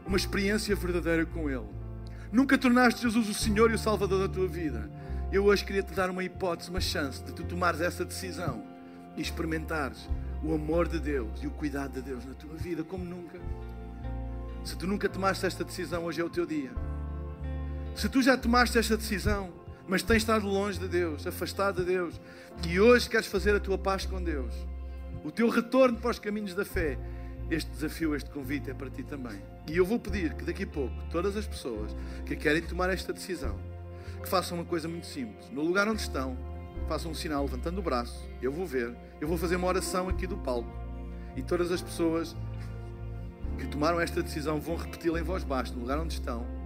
[0.06, 1.68] uma experiência verdadeira com Ele,
[2.32, 4.90] nunca tornaste Jesus o Senhor e o Salvador da tua vida,
[5.30, 8.64] eu hoje queria te dar uma hipótese, uma chance de tu tomares essa decisão
[9.16, 10.08] e experimentares
[10.42, 13.38] o amor de Deus e o cuidado de Deus na tua vida como nunca.
[14.64, 16.72] Se tu nunca tomaste esta decisão, hoje é o teu dia.
[17.94, 19.52] Se tu já tomaste esta decisão,
[19.86, 22.20] mas tens estado longe de Deus, afastado de Deus,
[22.66, 24.54] e hoje queres fazer a tua paz com Deus,
[25.24, 26.98] o teu retorno para os caminhos da fé,
[27.50, 29.42] este desafio, este convite é para ti também.
[29.66, 33.12] E eu vou pedir que daqui a pouco todas as pessoas que querem tomar esta
[33.12, 33.58] decisão,
[34.22, 35.50] que façam uma coisa muito simples.
[35.50, 36.38] No lugar onde estão,
[36.86, 38.24] façam um sinal levantando o braço.
[38.40, 40.70] Eu vou ver, eu vou fazer uma oração aqui do palco.
[41.36, 42.36] E todas as pessoas
[43.58, 46.59] que tomaram esta decisão vão repeti-la em voz baixa, no lugar onde estão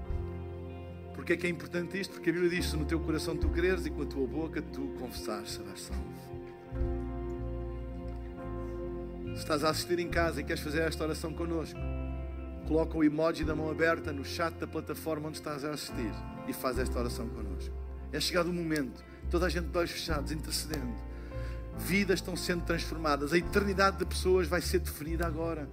[1.25, 2.13] porque é que é importante isto?
[2.13, 4.61] Porque a Bíblia diz: se no teu coração tu creres e com a tua boca
[4.61, 6.05] tu confessares, serás salvo.
[9.33, 11.81] Se estás a assistir em casa e queres fazer esta oração connosco,
[12.69, 16.13] coloca o emoji da mão aberta no chat da plataforma onde estás a assistir
[16.47, 17.75] e faz esta oração connosco.
[18.13, 20.95] É chegado o momento, toda a gente de olhos fechados, intercedendo.
[21.79, 25.71] Vidas estão sendo transformadas, a eternidade de pessoas vai ser definida agora.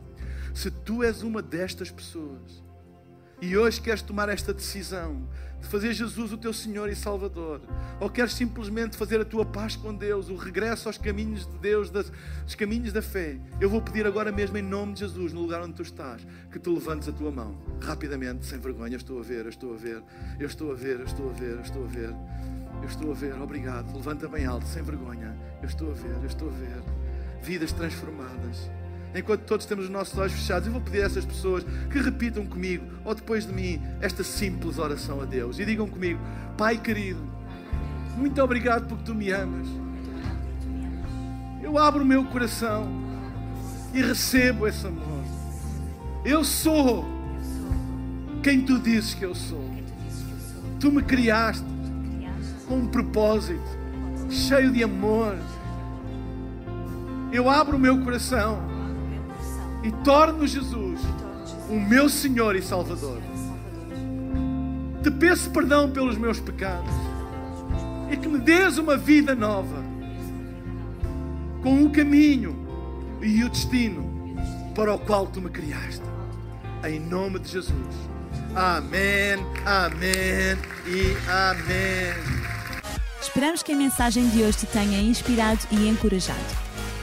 [0.53, 2.63] Se tu és uma destas pessoas,
[3.41, 5.27] e hoje queres tomar esta decisão
[5.59, 7.61] de fazer Jesus o teu Senhor e Salvador,
[7.99, 11.89] ou queres simplesmente fazer a tua paz com Deus, o regresso aos caminhos de Deus,
[11.89, 12.11] das,
[12.45, 15.61] os caminhos da fé, eu vou pedir agora mesmo em nome de Jesus, no lugar
[15.61, 18.97] onde tu estás, que tu levantes a tua mão rapidamente, sem vergonha.
[18.97, 20.03] Estou a ver, estou a ver,
[20.39, 22.15] eu estou a ver, estou a ver, estou a ver,
[22.81, 23.41] eu estou a ver.
[23.41, 23.95] Obrigado.
[23.95, 25.35] Levanta bem alto, sem vergonha.
[25.61, 26.83] Eu estou a ver, eu estou a ver.
[27.41, 28.69] Vidas transformadas
[29.15, 32.45] enquanto todos temos os nossos olhos fechados, eu vou pedir a essas pessoas que repitam
[32.45, 35.59] comigo, ou depois de mim, esta simples oração a Deus.
[35.59, 36.19] E digam comigo:
[36.57, 37.21] Pai querido,
[38.17, 39.67] muito obrigado porque tu me amas.
[41.61, 42.87] Eu abro o meu coração
[43.93, 45.23] e recebo esse amor.
[46.23, 47.05] Eu sou
[48.41, 49.69] quem tu dizes que eu sou.
[50.79, 51.65] Tu me criaste
[52.67, 53.61] com um propósito,
[54.29, 55.35] cheio de amor.
[57.31, 58.70] Eu abro o meu coração
[59.83, 60.99] e torno Jesus
[61.69, 63.21] o meu Senhor e Salvador.
[65.01, 66.93] Te peço perdão pelos meus pecados
[68.11, 69.83] e que me dês uma vida nova,
[71.63, 72.55] com o caminho
[73.21, 74.35] e o destino
[74.75, 76.03] para o qual tu me criaste.
[76.83, 77.95] Em nome de Jesus.
[78.55, 82.41] Amém, amém e amém.
[83.21, 86.70] Esperamos que a mensagem de hoje te tenha inspirado e encorajado.